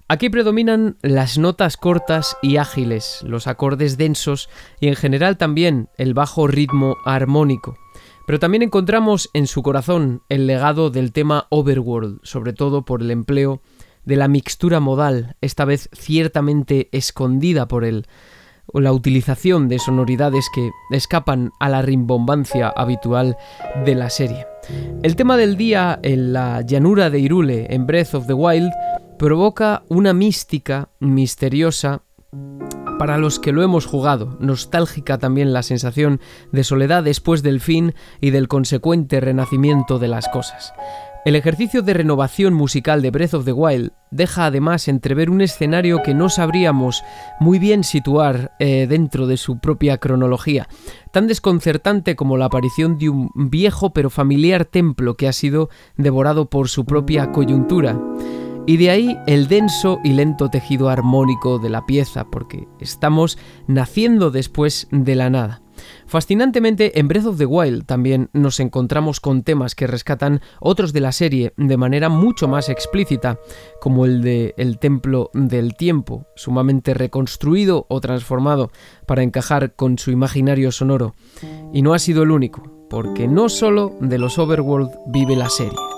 Aquí 0.08 0.30
predominan 0.30 0.98
las 1.02 1.40
notas 1.40 1.78
cortas 1.78 2.38
y 2.44 2.58
ágiles, 2.58 3.24
los 3.24 3.48
acordes 3.48 3.98
densos 3.98 4.50
y 4.80 4.88
en 4.88 4.96
general 4.96 5.36
también 5.36 5.90
el 5.98 6.14
bajo 6.14 6.46
ritmo 6.46 6.98
armónico. 7.06 7.76
Pero 8.28 8.40
también 8.40 8.62
encontramos 8.62 9.32
en 9.34 9.48
su 9.48 9.64
corazón 9.64 10.22
el 10.30 10.46
legado 10.46 10.92
del 10.92 11.12
tema 11.12 11.48
Overworld, 11.50 12.20
sobre 12.22 12.54
todo 12.54 12.86
por 12.86 13.02
el 13.02 13.10
empleo 13.10 13.64
de 14.04 14.16
la 14.16 14.28
mixtura 14.28 14.80
modal, 14.80 15.38
esta 15.42 15.66
vez 15.66 15.90
ciertamente 15.92 16.88
escondida 16.92 17.68
por 17.68 17.84
él, 17.84 18.06
o 18.68 18.82
la 18.82 18.94
utilización 18.94 19.68
de 19.70 19.80
sonoridades 19.80 20.48
que 20.54 20.70
escapan 20.92 21.52
a 21.60 21.68
la 21.70 21.82
rimbombancia 21.82 22.70
habitual 22.70 23.38
de 23.86 23.96
la 23.96 24.12
serie. 24.12 24.46
El 25.04 25.16
tema 25.16 25.38
del 25.38 25.58
día 25.58 26.00
en 26.02 26.34
la 26.34 26.62
llanura 26.62 27.10
de 27.10 27.20
Irule, 27.20 27.68
en 27.70 27.86
Breath 27.86 28.16
of 28.16 28.28
the 28.28 28.34
Wild, 28.34 28.72
provoca 29.18 29.84
una 29.90 30.14
mística 30.14 30.90
misteriosa 31.00 32.04
para 33.00 33.18
los 33.18 33.40
que 33.40 33.52
lo 33.52 33.62
hemos 33.62 33.86
jugado, 33.86 34.38
nostálgica 34.40 35.18
también 35.18 35.54
la 35.54 35.64
sensación 35.64 36.22
de 36.52 36.64
soledad 36.64 37.04
después 37.04 37.44
del 37.44 37.60
fin 37.60 37.94
y 38.22 38.30
del 38.30 38.48
consecuente 38.48 39.20
renacimiento 39.20 40.00
de 40.00 40.08
las 40.08 40.30
cosas. 40.30 40.74
El 41.26 41.36
ejercicio 41.36 41.82
de 41.82 41.96
renovación 41.96 42.54
musical 42.54 43.02
de 43.02 43.10
Breath 43.10 43.34
of 43.34 43.46
the 43.46 43.52
Wild 43.52 43.92
deja 44.12 44.46
además 44.46 44.88
entrever 44.88 45.32
un 45.32 45.42
escenario 45.42 46.04
que 46.04 46.14
no 46.14 46.30
sabríamos 46.30 47.04
muy 47.40 47.58
bien 47.58 47.84
situar 47.84 48.52
eh, 48.60 48.86
dentro 48.88 49.26
de 49.26 49.38
su 49.38 49.60
propia 49.60 49.98
cronología, 49.98 50.70
tan 51.12 51.26
desconcertante 51.26 52.16
como 52.16 52.38
la 52.38 52.46
aparición 52.46 53.00
de 53.00 53.10
un 53.10 53.32
viejo 53.34 53.92
pero 53.92 54.12
familiar 54.12 54.66
templo 54.66 55.18
que 55.18 55.28
ha 55.28 55.34
sido 55.34 55.70
devorado 55.98 56.50
por 56.50 56.70
su 56.70 56.86
propia 56.86 57.32
coyuntura. 57.32 58.00
Y 58.68 58.78
de 58.78 58.90
ahí 58.90 59.18
el 59.28 59.48
denso 59.48 60.00
y 60.04 60.14
lento 60.14 60.50
tejido 60.50 60.90
armónico 60.90 61.60
de 61.60 61.70
la 61.70 61.86
pieza, 61.86 62.26
porque 62.26 62.68
estamos 62.80 63.38
naciendo 63.68 64.32
después 64.32 64.88
de 64.92 65.16
la 65.16 65.30
nada. 65.30 65.62
Fascinantemente, 66.08 67.00
en 67.00 67.08
Breath 67.08 67.26
of 67.26 67.38
the 67.38 67.46
Wild 67.46 67.86
también 67.86 68.30
nos 68.34 68.60
encontramos 68.60 69.20
con 69.20 69.44
temas 69.44 69.76
que 69.76 69.88
rescatan 69.88 70.42
otros 70.60 70.94
de 70.94 71.02
la 71.02 71.12
serie 71.12 71.54
de 71.58 71.78
manera 71.78 72.10
mucho 72.10 72.48
más 72.48 72.70
explícita, 72.70 73.38
como 73.82 74.06
el 74.06 74.22
de 74.22 74.56
El 74.58 74.80
Templo 74.80 75.30
del 75.34 75.76
Tiempo, 75.76 76.26
sumamente 76.36 76.94
reconstruido 76.94 77.86
o 77.90 78.02
transformado 78.02 78.72
para 79.06 79.22
encajar 79.22 79.76
con 79.76 80.00
su 80.00 80.12
imaginario 80.12 80.72
sonoro. 80.72 81.14
Y 81.74 81.82
no 81.82 81.94
ha 81.94 82.00
sido 82.00 82.24
el 82.24 82.32
único, 82.32 82.88
porque 82.90 83.28
no 83.28 83.50
solo 83.50 83.96
de 84.00 84.18
los 84.18 84.40
Overworld 84.40 84.92
vive 85.08 85.36
la 85.36 85.50
serie. 85.50 85.95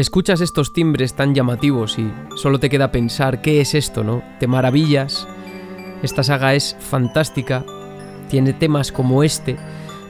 Escuchas 0.00 0.40
estos 0.40 0.72
timbres 0.72 1.12
tan 1.12 1.34
llamativos 1.34 1.98
y 1.98 2.10
solo 2.34 2.58
te 2.58 2.70
queda 2.70 2.90
pensar 2.90 3.42
qué 3.42 3.60
es 3.60 3.74
esto, 3.74 4.02
¿no? 4.02 4.22
Te 4.38 4.46
maravillas. 4.46 5.28
Esta 6.02 6.22
saga 6.22 6.54
es 6.54 6.74
fantástica, 6.80 7.66
tiene 8.30 8.54
temas 8.54 8.92
como 8.92 9.22
este, 9.22 9.58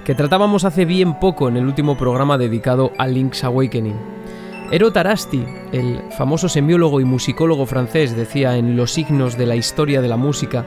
que 0.04 0.14
tratábamos 0.14 0.64
hace 0.64 0.84
bien 0.84 1.18
poco 1.18 1.48
en 1.48 1.56
el 1.56 1.66
último 1.66 1.98
programa 1.98 2.38
dedicado 2.38 2.92
a 2.98 3.08
Link's 3.08 3.42
Awakening. 3.42 3.96
Ero 4.70 4.92
Tarasti, 4.92 5.44
el 5.72 6.00
famoso 6.16 6.48
semiólogo 6.48 7.00
y 7.00 7.04
musicólogo 7.04 7.66
francés, 7.66 8.14
decía 8.14 8.56
en 8.56 8.76
Los 8.76 8.92
signos 8.92 9.36
de 9.36 9.46
la 9.46 9.56
historia 9.56 10.00
de 10.00 10.06
la 10.06 10.16
música 10.16 10.64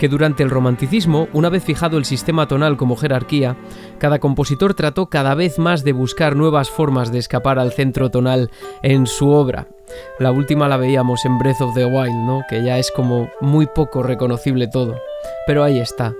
que 0.00 0.08
durante 0.08 0.42
el 0.42 0.48
romanticismo, 0.48 1.28
una 1.34 1.50
vez 1.50 1.62
fijado 1.62 1.98
el 1.98 2.06
sistema 2.06 2.48
tonal 2.48 2.78
como 2.78 2.96
jerarquía, 2.96 3.58
cada 3.98 4.18
compositor 4.18 4.72
trató 4.72 5.10
cada 5.10 5.34
vez 5.34 5.58
más 5.58 5.84
de 5.84 5.92
buscar 5.92 6.36
nuevas 6.36 6.70
formas 6.70 7.12
de 7.12 7.18
escapar 7.18 7.58
al 7.58 7.72
centro 7.72 8.10
tonal 8.10 8.50
en 8.82 9.06
su 9.06 9.28
obra. 9.28 9.68
La 10.18 10.32
última 10.32 10.68
la 10.68 10.76
veíamos 10.76 11.24
en 11.24 11.38
Breath 11.38 11.60
of 11.60 11.74
the 11.74 11.84
Wild, 11.84 12.14
¿no? 12.26 12.42
Que 12.48 12.62
ya 12.62 12.78
es 12.78 12.90
como 12.90 13.28
muy 13.40 13.66
poco 13.66 14.02
reconocible 14.02 14.68
todo. 14.68 14.96
Pero 15.46 15.64
ahí 15.64 15.78
está. 15.78 16.14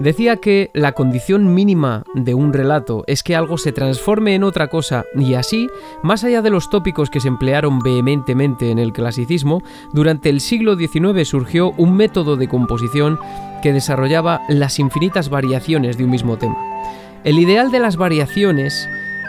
Decía 0.00 0.38
que 0.38 0.70
la 0.74 0.90
condición 0.90 1.54
mínima 1.54 2.02
de 2.14 2.34
un 2.34 2.52
relato 2.52 3.04
es 3.06 3.22
que 3.22 3.36
algo 3.36 3.58
se 3.58 3.70
transforme 3.70 4.34
en 4.34 4.42
otra 4.42 4.66
cosa 4.66 5.04
y 5.14 5.34
así, 5.34 5.68
más 6.02 6.24
allá 6.24 6.42
de 6.42 6.50
los 6.50 6.68
tópicos 6.68 7.10
que 7.10 7.20
se 7.20 7.28
emplearon 7.28 7.78
vehementemente 7.78 8.72
en 8.72 8.80
el 8.80 8.92
clasicismo, 8.92 9.62
durante 9.92 10.30
el 10.30 10.40
siglo 10.40 10.76
XIX 10.76 11.28
surgió 11.28 11.70
un 11.76 11.96
método 11.96 12.36
de 12.36 12.48
composición 12.48 13.20
que 13.62 13.72
desarrollaba 13.72 14.40
las 14.48 14.80
infinitas 14.80 15.28
variaciones 15.28 15.96
de 15.96 16.04
un 16.04 16.10
mismo 16.10 16.38
tema. 16.38 16.56
El 17.22 17.38
ideal 17.38 17.70
de 17.70 17.78
las 17.78 17.96
variaciones 17.96 18.88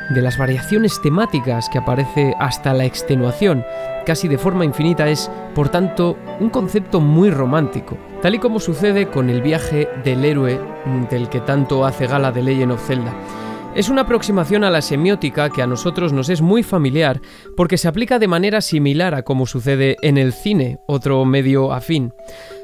de 0.10 0.22
las 0.22 0.38
variaciones 0.38 1.01
temáticas 1.01 1.70
que 1.70 1.78
aparece 1.78 2.34
hasta 2.39 2.74
la 2.74 2.86
extenuación, 2.86 3.66
casi 4.06 4.28
de 4.28 4.38
forma 4.38 4.66
infinita, 4.66 5.10
es, 5.10 5.32
por 5.53 5.70
tanto, 5.70 6.18
un 6.39 6.49
concepto 6.49 7.01
muy 7.01 7.30
romántico, 7.30 7.97
tal 8.22 8.36
y 8.36 8.39
como 8.39 8.60
sucede 8.60 9.08
con 9.08 9.30
el 9.30 9.41
viaje 9.41 9.89
del 10.03 10.26
héroe 10.26 10.60
del 11.10 11.30
que 11.30 11.41
tanto 11.41 11.86
hace 11.86 12.08
gala 12.08 12.32
de 12.32 12.43
Legend 12.43 12.74
of 12.74 12.86
Zelda. 12.86 13.14
Es 13.76 13.89
una 13.89 14.03
aproximación 14.03 14.64
a 14.64 14.70
la 14.70 14.82
semiótica 14.82 15.49
que 15.49 15.62
a 15.62 15.68
nosotros 15.68 16.14
nos 16.14 16.30
es 16.30 16.41
muy 16.41 16.64
familiar 16.64 17.20
porque 17.58 17.78
se 17.78 17.89
aplica 17.89 18.20
de 18.20 18.30
manera 18.30 18.62
similar 18.62 19.14
a 19.14 19.24
como 19.24 19.45
sucede 19.45 19.97
en 20.01 20.18
el 20.18 20.32
cine, 20.32 20.80
otro 20.88 21.26
medio 21.26 21.74
afín. 21.74 22.14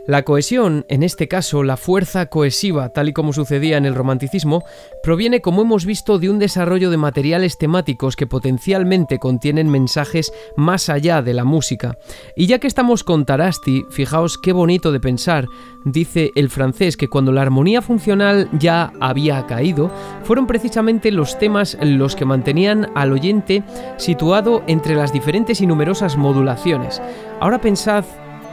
La 0.07 0.23
cohesión, 0.23 0.83
en 0.89 1.03
este 1.03 1.27
caso 1.27 1.61
la 1.61 1.77
fuerza 1.77 2.25
cohesiva, 2.25 2.89
tal 2.89 3.09
y 3.09 3.13
como 3.13 3.33
sucedía 3.33 3.77
en 3.77 3.85
el 3.85 3.93
romanticismo, 3.93 4.63
proviene, 5.03 5.41
como 5.41 5.61
hemos 5.61 5.85
visto, 5.85 6.17
de 6.17 6.31
un 6.31 6.39
desarrollo 6.39 6.89
de 6.89 6.97
materiales 6.97 7.59
temáticos 7.59 8.15
que 8.15 8.25
potencialmente 8.25 9.19
contienen 9.19 9.69
mensajes 9.69 10.33
más 10.57 10.89
allá 10.89 11.21
de 11.21 11.35
la 11.35 11.43
música. 11.43 11.99
Y 12.35 12.47
ya 12.47 12.57
que 12.57 12.65
estamos 12.65 13.03
con 13.03 13.25
Tarasti, 13.25 13.85
fijaos 13.91 14.39
qué 14.39 14.53
bonito 14.53 14.91
de 14.91 14.99
pensar, 14.99 15.45
dice 15.85 16.31
el 16.35 16.49
francés 16.49 16.97
que 16.97 17.07
cuando 17.07 17.31
la 17.31 17.43
armonía 17.43 17.83
funcional 17.83 18.49
ya 18.57 18.93
había 18.99 19.45
caído, 19.45 19.91
fueron 20.23 20.47
precisamente 20.47 21.11
los 21.11 21.37
temas 21.37 21.77
los 21.79 22.15
que 22.15 22.25
mantenían 22.25 22.89
al 22.95 23.11
oyente 23.11 23.63
situado 23.97 24.63
entre 24.65 24.95
las 24.95 25.13
diferentes 25.13 25.61
y 25.61 25.67
numerosas 25.67 26.17
modulaciones. 26.17 26.99
Ahora 27.39 27.61
pensad 27.61 28.03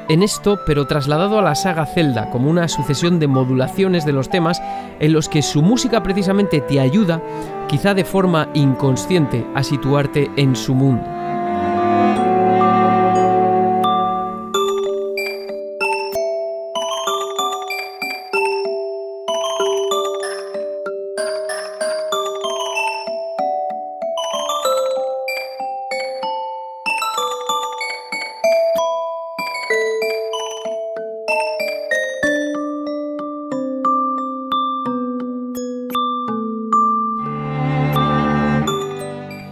en 0.08 0.22
esto, 0.22 0.60
pero 0.66 0.86
trasladado 0.86 1.38
a 1.38 1.42
la 1.42 1.54
saga 1.54 1.86
Zelda 1.86 2.30
como 2.30 2.50
una 2.50 2.68
sucesión 2.68 3.18
de 3.18 3.26
modulaciones 3.26 4.06
de 4.06 4.12
los 4.12 4.30
temas 4.30 4.62
en 5.00 5.12
los 5.12 5.28
que 5.28 5.42
su 5.42 5.62
música 5.62 6.02
precisamente 6.02 6.60
te 6.60 6.80
ayuda, 6.80 7.22
quizá 7.68 7.94
de 7.94 8.04
forma 8.04 8.48
inconsciente, 8.54 9.46
a 9.54 9.62
situarte 9.62 10.30
en 10.36 10.56
su 10.56 10.74
mundo. 10.74 11.27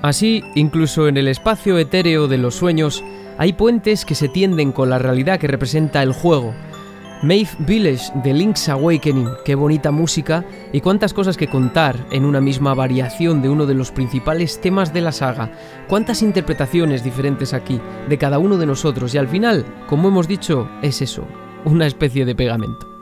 Así, 0.07 0.45
incluso 0.55 1.09
en 1.09 1.17
el 1.17 1.27
espacio 1.27 1.77
etéreo 1.79 2.29
de 2.29 2.39
los 2.39 2.55
sueños, 2.55 3.03
hay 3.39 3.55
puentes 3.55 4.05
que 4.05 4.15
se 4.15 4.29
tienden 4.29 4.71
con 4.71 4.89
la 4.89 4.99
realidad 4.99 5.41
que 5.41 5.49
representa 5.49 6.01
el 6.01 6.13
juego. 6.13 6.55
Maeve 7.25 7.51
Village 7.59 8.13
de 8.23 8.33
Link's 8.33 8.69
Awakening, 8.69 9.31
qué 9.45 9.57
bonita 9.57 9.91
música 9.91 10.45
y 10.73 10.81
cuántas 10.81 11.13
cosas 11.13 11.37
que 11.37 11.49
contar 11.49 12.07
en 12.13 12.25
una 12.25 12.41
misma 12.41 12.73
variación 12.73 13.43
de 13.43 13.49
uno 13.49 13.67
de 13.67 13.75
los 13.75 13.91
principales 13.91 14.61
temas 14.61 14.95
de 14.95 15.01
la 15.01 15.11
saga, 15.11 15.51
cuántas 15.89 16.23
interpretaciones 16.23 17.03
diferentes 17.03 17.53
aquí 17.53 17.81
de 18.09 18.17
cada 18.17 18.39
uno 18.39 18.59
de 18.59 18.67
nosotros 18.67 19.13
y 19.13 19.19
al 19.19 19.27
final, 19.27 19.67
como 19.89 20.07
hemos 20.07 20.29
dicho, 20.29 20.69
es 20.83 21.03
eso, 21.03 21.27
una 21.65 21.85
especie 21.85 22.25
de 22.25 22.37
pegamento. 22.37 22.96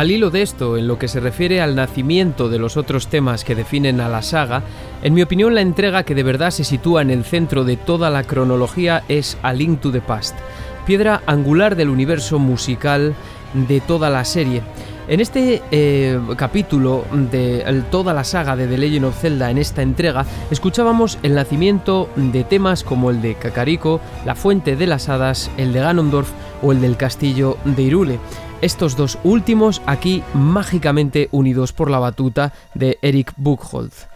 Al 0.00 0.10
hilo 0.10 0.30
de 0.30 0.40
esto, 0.40 0.78
en 0.78 0.88
lo 0.88 0.98
que 0.98 1.08
se 1.08 1.20
refiere 1.20 1.60
al 1.60 1.76
nacimiento 1.76 2.48
de 2.48 2.58
los 2.58 2.78
otros 2.78 3.08
temas 3.08 3.44
que 3.44 3.54
definen 3.54 4.00
a 4.00 4.08
la 4.08 4.22
saga, 4.22 4.62
en 5.02 5.12
mi 5.12 5.20
opinión 5.20 5.54
la 5.54 5.60
entrega 5.60 6.04
que 6.04 6.14
de 6.14 6.22
verdad 6.22 6.52
se 6.52 6.64
sitúa 6.64 7.02
en 7.02 7.10
el 7.10 7.22
centro 7.22 7.64
de 7.64 7.76
toda 7.76 8.08
la 8.08 8.22
cronología 8.22 9.04
es 9.08 9.36
A 9.42 9.52
Link 9.52 9.82
to 9.82 9.92
the 9.92 10.00
Past, 10.00 10.38
piedra 10.86 11.20
angular 11.26 11.76
del 11.76 11.90
universo 11.90 12.38
musical 12.38 13.14
de 13.52 13.80
toda 13.82 14.08
la 14.08 14.24
serie. 14.24 14.62
En 15.06 15.20
este 15.20 15.60
eh, 15.70 16.18
capítulo 16.34 17.04
de 17.12 17.82
toda 17.90 18.14
la 18.14 18.24
saga 18.24 18.56
de 18.56 18.68
The 18.68 18.78
Legend 18.78 19.04
of 19.04 19.20
Zelda, 19.20 19.50
en 19.50 19.58
esta 19.58 19.82
entrega, 19.82 20.24
escuchábamos 20.50 21.18
el 21.22 21.34
nacimiento 21.34 22.08
de 22.16 22.42
temas 22.44 22.84
como 22.84 23.10
el 23.10 23.20
de 23.20 23.34
Kakariko, 23.34 24.00
La 24.24 24.34
Fuente 24.34 24.76
de 24.76 24.86
las 24.86 25.10
Hadas, 25.10 25.50
el 25.58 25.74
de 25.74 25.80
Ganondorf 25.80 26.30
o 26.62 26.72
el 26.72 26.80
del 26.80 26.96
Castillo 26.96 27.58
de 27.66 27.82
Irule. 27.82 28.18
Estos 28.62 28.94
dos 28.94 29.18
últimos 29.24 29.80
aquí 29.86 30.22
mágicamente 30.34 31.28
unidos 31.32 31.72
por 31.72 31.90
la 31.90 31.98
batuta 31.98 32.52
de 32.74 32.98
Eric 33.00 33.32
Buchholz. 33.36 34.06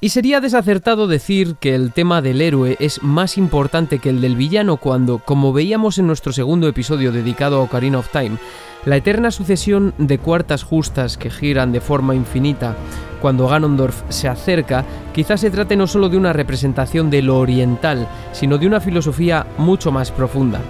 Y 0.00 0.08
sería 0.08 0.40
desacertado 0.40 1.06
decir 1.06 1.54
que 1.60 1.76
el 1.76 1.92
tema 1.92 2.20
del 2.20 2.40
héroe 2.40 2.76
es 2.80 3.04
más 3.04 3.38
importante 3.38 4.00
que 4.00 4.08
el 4.08 4.20
del 4.20 4.34
villano 4.34 4.78
cuando, 4.78 5.20
como 5.20 5.52
veíamos 5.52 5.98
en 5.98 6.08
nuestro 6.08 6.32
segundo 6.32 6.66
episodio 6.66 7.12
dedicado 7.12 7.58
a 7.58 7.62
Ocarina 7.62 8.00
of 8.00 8.10
Time, 8.10 8.38
la 8.84 8.96
eterna 8.96 9.30
sucesión 9.30 9.94
de 9.98 10.18
cuartas 10.18 10.64
justas 10.64 11.16
que 11.16 11.30
giran 11.30 11.70
de 11.70 11.80
forma 11.80 12.16
infinita 12.16 12.74
cuando 13.20 13.46
Ganondorf 13.46 14.02
se 14.08 14.26
acerca, 14.26 14.84
quizás 15.14 15.40
se 15.40 15.52
trate 15.52 15.76
no 15.76 15.86
solo 15.86 16.08
de 16.08 16.16
una 16.16 16.32
representación 16.32 17.08
de 17.08 17.22
lo 17.22 17.38
oriental, 17.38 18.08
sino 18.32 18.58
de 18.58 18.66
una 18.66 18.80
filosofía 18.80 19.46
mucho 19.58 19.92
más 19.92 20.10
profunda. 20.10 20.60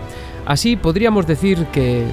Así 0.44 0.76
podríamos 0.76 1.26
decir 1.26 1.64
que 1.72 2.04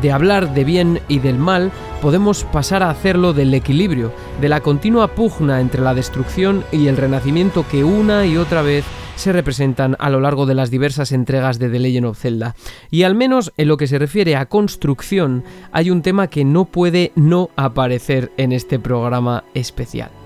de 0.00 0.12
hablar 0.12 0.54
de 0.54 0.64
bien 0.64 1.00
y 1.08 1.18
del 1.18 1.38
mal, 1.38 1.70
podemos 2.00 2.44
pasar 2.44 2.82
a 2.82 2.90
hacerlo 2.90 3.32
del 3.32 3.52
equilibrio, 3.54 4.12
de 4.40 4.48
la 4.48 4.60
continua 4.60 5.08
pugna 5.08 5.60
entre 5.60 5.82
la 5.82 5.94
destrucción 5.94 6.64
y 6.72 6.86
el 6.86 6.96
renacimiento 6.96 7.66
que 7.68 7.84
una 7.84 8.26
y 8.26 8.36
otra 8.36 8.62
vez 8.62 8.84
se 9.16 9.32
representan 9.32 9.96
a 9.98 10.10
lo 10.10 10.20
largo 10.20 10.46
de 10.46 10.54
las 10.54 10.70
diversas 10.70 11.12
entregas 11.12 11.58
de 11.58 11.68
The 11.68 11.78
Legend 11.78 12.06
of 12.06 12.18
Zelda. 12.18 12.54
Y 12.90 13.02
al 13.02 13.14
menos 13.14 13.52
en 13.56 13.68
lo 13.68 13.76
que 13.76 13.86
se 13.86 13.98
refiere 13.98 14.36
a 14.36 14.46
construcción, 14.46 15.44
hay 15.70 15.90
un 15.90 16.02
tema 16.02 16.28
que 16.28 16.44
no 16.44 16.64
puede 16.64 17.12
no 17.14 17.50
aparecer 17.56 18.32
en 18.36 18.52
este 18.52 18.78
programa 18.78 19.44
especial. 19.54 20.21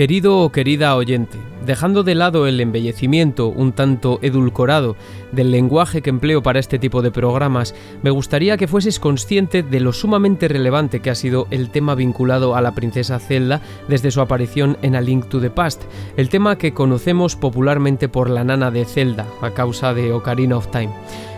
Querido 0.00 0.38
o 0.38 0.50
querida 0.50 0.96
oyente, 0.96 1.36
dejando 1.66 2.02
de 2.02 2.14
lado 2.14 2.46
el 2.46 2.58
embellecimiento 2.58 3.48
un 3.48 3.72
tanto 3.72 4.18
edulcorado 4.22 4.96
del 5.30 5.50
lenguaje 5.50 6.00
que 6.00 6.08
empleo 6.08 6.42
para 6.42 6.58
este 6.58 6.78
tipo 6.78 7.02
de 7.02 7.10
programas, 7.10 7.74
me 8.02 8.08
gustaría 8.08 8.56
que 8.56 8.66
fueses 8.66 8.98
consciente 8.98 9.62
de 9.62 9.78
lo 9.78 9.92
sumamente 9.92 10.48
relevante 10.48 11.00
que 11.00 11.10
ha 11.10 11.14
sido 11.14 11.48
el 11.50 11.68
tema 11.68 11.94
vinculado 11.94 12.56
a 12.56 12.62
la 12.62 12.74
princesa 12.74 13.18
Zelda 13.18 13.60
desde 13.88 14.10
su 14.10 14.22
aparición 14.22 14.78
en 14.80 14.96
A 14.96 15.02
Link 15.02 15.26
to 15.26 15.38
the 15.38 15.50
Past, 15.50 15.82
el 16.16 16.30
tema 16.30 16.56
que 16.56 16.72
conocemos 16.72 17.36
popularmente 17.36 18.08
por 18.08 18.30
la 18.30 18.42
nana 18.42 18.70
de 18.70 18.86
Zelda, 18.86 19.26
a 19.42 19.50
causa 19.50 19.92
de 19.92 20.14
Ocarina 20.14 20.56
of 20.56 20.68
Time. 20.68 20.94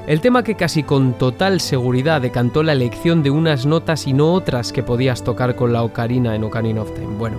El 0.06 0.20
tema 0.20 0.42
que 0.42 0.56
casi 0.56 0.82
con 0.82 1.14
total 1.14 1.60
seguridad 1.60 2.20
decantó 2.20 2.64
la 2.64 2.72
elección 2.72 3.22
de 3.22 3.30
unas 3.30 3.66
notas 3.66 4.08
y 4.08 4.12
no 4.12 4.32
otras 4.32 4.72
que 4.72 4.82
podías 4.82 5.22
tocar 5.22 5.54
con 5.54 5.72
la 5.72 5.84
ocarina 5.84 6.34
en 6.34 6.42
Ocarina 6.42 6.82
of 6.82 6.92
Time. 6.92 7.16
Bueno, 7.18 7.38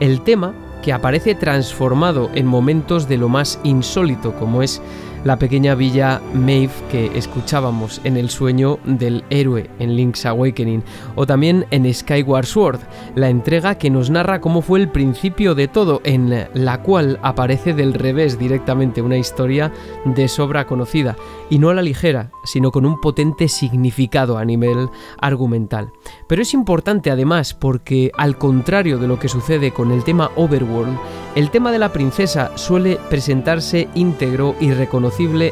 el 0.00 0.20
tema 0.22 0.54
que 0.82 0.92
aparece 0.92 1.34
transformado 1.34 2.30
en 2.34 2.46
momentos 2.46 3.08
de 3.08 3.18
lo 3.18 3.28
más 3.28 3.60
insólito, 3.64 4.34
como 4.34 4.62
es 4.62 4.80
la 5.28 5.38
pequeña 5.38 5.74
villa 5.74 6.22
Maeve 6.32 6.72
que 6.90 7.18
escuchábamos 7.18 8.00
en 8.04 8.16
el 8.16 8.30
sueño 8.30 8.78
del 8.86 9.24
héroe 9.28 9.68
en 9.78 9.94
Link's 9.94 10.24
Awakening, 10.24 10.82
o 11.16 11.26
también 11.26 11.66
en 11.70 11.92
Skyward 11.92 12.46
Sword, 12.46 12.80
la 13.14 13.28
entrega 13.28 13.74
que 13.74 13.90
nos 13.90 14.08
narra 14.08 14.40
cómo 14.40 14.62
fue 14.62 14.80
el 14.80 14.88
principio 14.88 15.54
de 15.54 15.68
todo, 15.68 16.00
en 16.04 16.48
la 16.54 16.80
cual 16.80 17.18
aparece 17.22 17.74
del 17.74 17.92
revés 17.92 18.38
directamente 18.38 19.02
una 19.02 19.18
historia 19.18 19.70
de 20.06 20.28
sobra 20.28 20.66
conocida, 20.66 21.14
y 21.50 21.58
no 21.58 21.68
a 21.68 21.74
la 21.74 21.82
ligera, 21.82 22.30
sino 22.44 22.70
con 22.70 22.86
un 22.86 22.98
potente 22.98 23.48
significado 23.48 24.38
a 24.38 24.46
nivel 24.46 24.88
argumental. 25.20 25.92
Pero 26.26 26.40
es 26.40 26.54
importante 26.54 27.10
además 27.10 27.52
porque, 27.52 28.10
al 28.16 28.38
contrario 28.38 28.96
de 28.96 29.08
lo 29.08 29.18
que 29.18 29.28
sucede 29.28 29.72
con 29.72 29.92
el 29.92 30.04
tema 30.04 30.30
Overworld, 30.36 30.96
el 31.34 31.50
tema 31.50 31.70
de 31.70 31.78
la 31.78 31.92
princesa 31.92 32.56
suele 32.56 32.98
presentarse 33.10 33.88
íntegro 33.94 34.56
y 34.58 34.70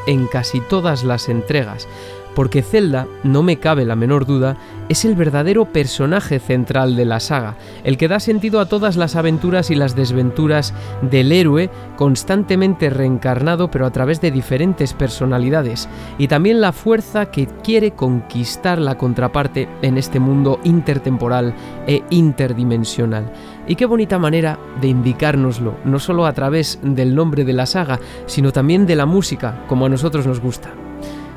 en 0.06 0.26
casi 0.28 0.60
todas 0.60 1.02
las 1.02 1.28
entregas, 1.28 1.88
porque 2.36 2.62
Zelda, 2.62 3.08
no 3.24 3.42
me 3.42 3.56
cabe 3.56 3.84
la 3.84 3.96
menor 3.96 4.26
duda, 4.26 4.56
es 4.88 5.04
el 5.04 5.16
verdadero 5.16 5.64
personaje 5.64 6.38
central 6.38 6.94
de 6.94 7.04
la 7.04 7.18
saga, 7.18 7.56
el 7.82 7.96
que 7.96 8.06
da 8.06 8.20
sentido 8.20 8.60
a 8.60 8.66
todas 8.66 8.96
las 8.96 9.16
aventuras 9.16 9.70
y 9.70 9.74
las 9.74 9.96
desventuras 9.96 10.72
del 11.02 11.32
héroe, 11.32 11.70
constantemente 11.96 12.90
reencarnado 12.90 13.70
pero 13.70 13.86
a 13.86 13.90
través 13.90 14.20
de 14.20 14.30
diferentes 14.30 14.92
personalidades, 14.92 15.88
y 16.18 16.28
también 16.28 16.60
la 16.60 16.72
fuerza 16.72 17.30
que 17.32 17.46
quiere 17.64 17.92
conquistar 17.92 18.78
la 18.78 18.96
contraparte 18.96 19.68
en 19.82 19.98
este 19.98 20.20
mundo 20.20 20.60
intertemporal 20.62 21.54
e 21.88 22.04
interdimensional. 22.10 23.32
Y 23.68 23.74
qué 23.74 23.86
bonita 23.86 24.18
manera 24.18 24.58
de 24.80 24.88
indicárnoslo, 24.88 25.74
no 25.84 25.98
solo 25.98 26.26
a 26.26 26.32
través 26.32 26.78
del 26.82 27.14
nombre 27.14 27.44
de 27.44 27.52
la 27.52 27.66
saga, 27.66 27.98
sino 28.26 28.52
también 28.52 28.86
de 28.86 28.96
la 28.96 29.06
música, 29.06 29.64
como 29.66 29.86
a 29.86 29.88
nosotros 29.88 30.26
nos 30.26 30.40
gusta. 30.40 30.70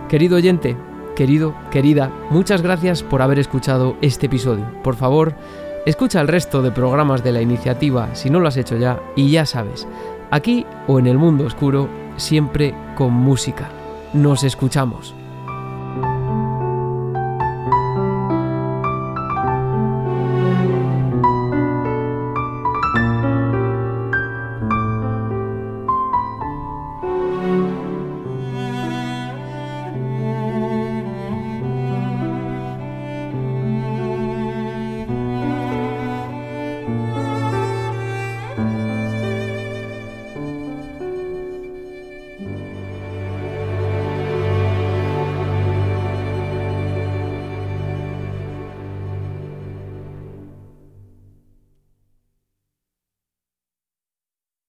Querido 0.08 0.38
oyente, 0.38 0.78
querido, 1.16 1.56
querida, 1.72 2.12
muchas 2.30 2.62
gracias 2.62 3.04
por 3.04 3.22
haber 3.22 3.40
escuchado 3.40 3.98
este 4.02 4.28
episodio. 4.28 4.66
Por 4.84 4.96
favor, 4.96 5.36
escucha 5.86 6.22
el 6.22 6.28
resto 6.28 6.62
de 6.62 6.72
programas 6.72 7.24
de 7.24 7.32
la 7.32 7.42
iniciativa 7.42 8.14
si 8.14 8.30
no 8.30 8.40
lo 8.40 8.48
has 8.48 8.58
hecho 8.58 8.78
ya 8.78 9.00
y 9.16 9.32
ya 9.32 9.46
sabes, 9.46 9.88
aquí 10.32 10.66
o 10.88 11.00
en 11.00 11.08
el 11.08 11.18
mundo 11.18 11.46
oscuro, 11.46 11.90
siempre 12.18 12.76
con 12.96 13.12
música. 13.12 13.70
Nos 14.14 14.44
escuchamos. 14.44 15.19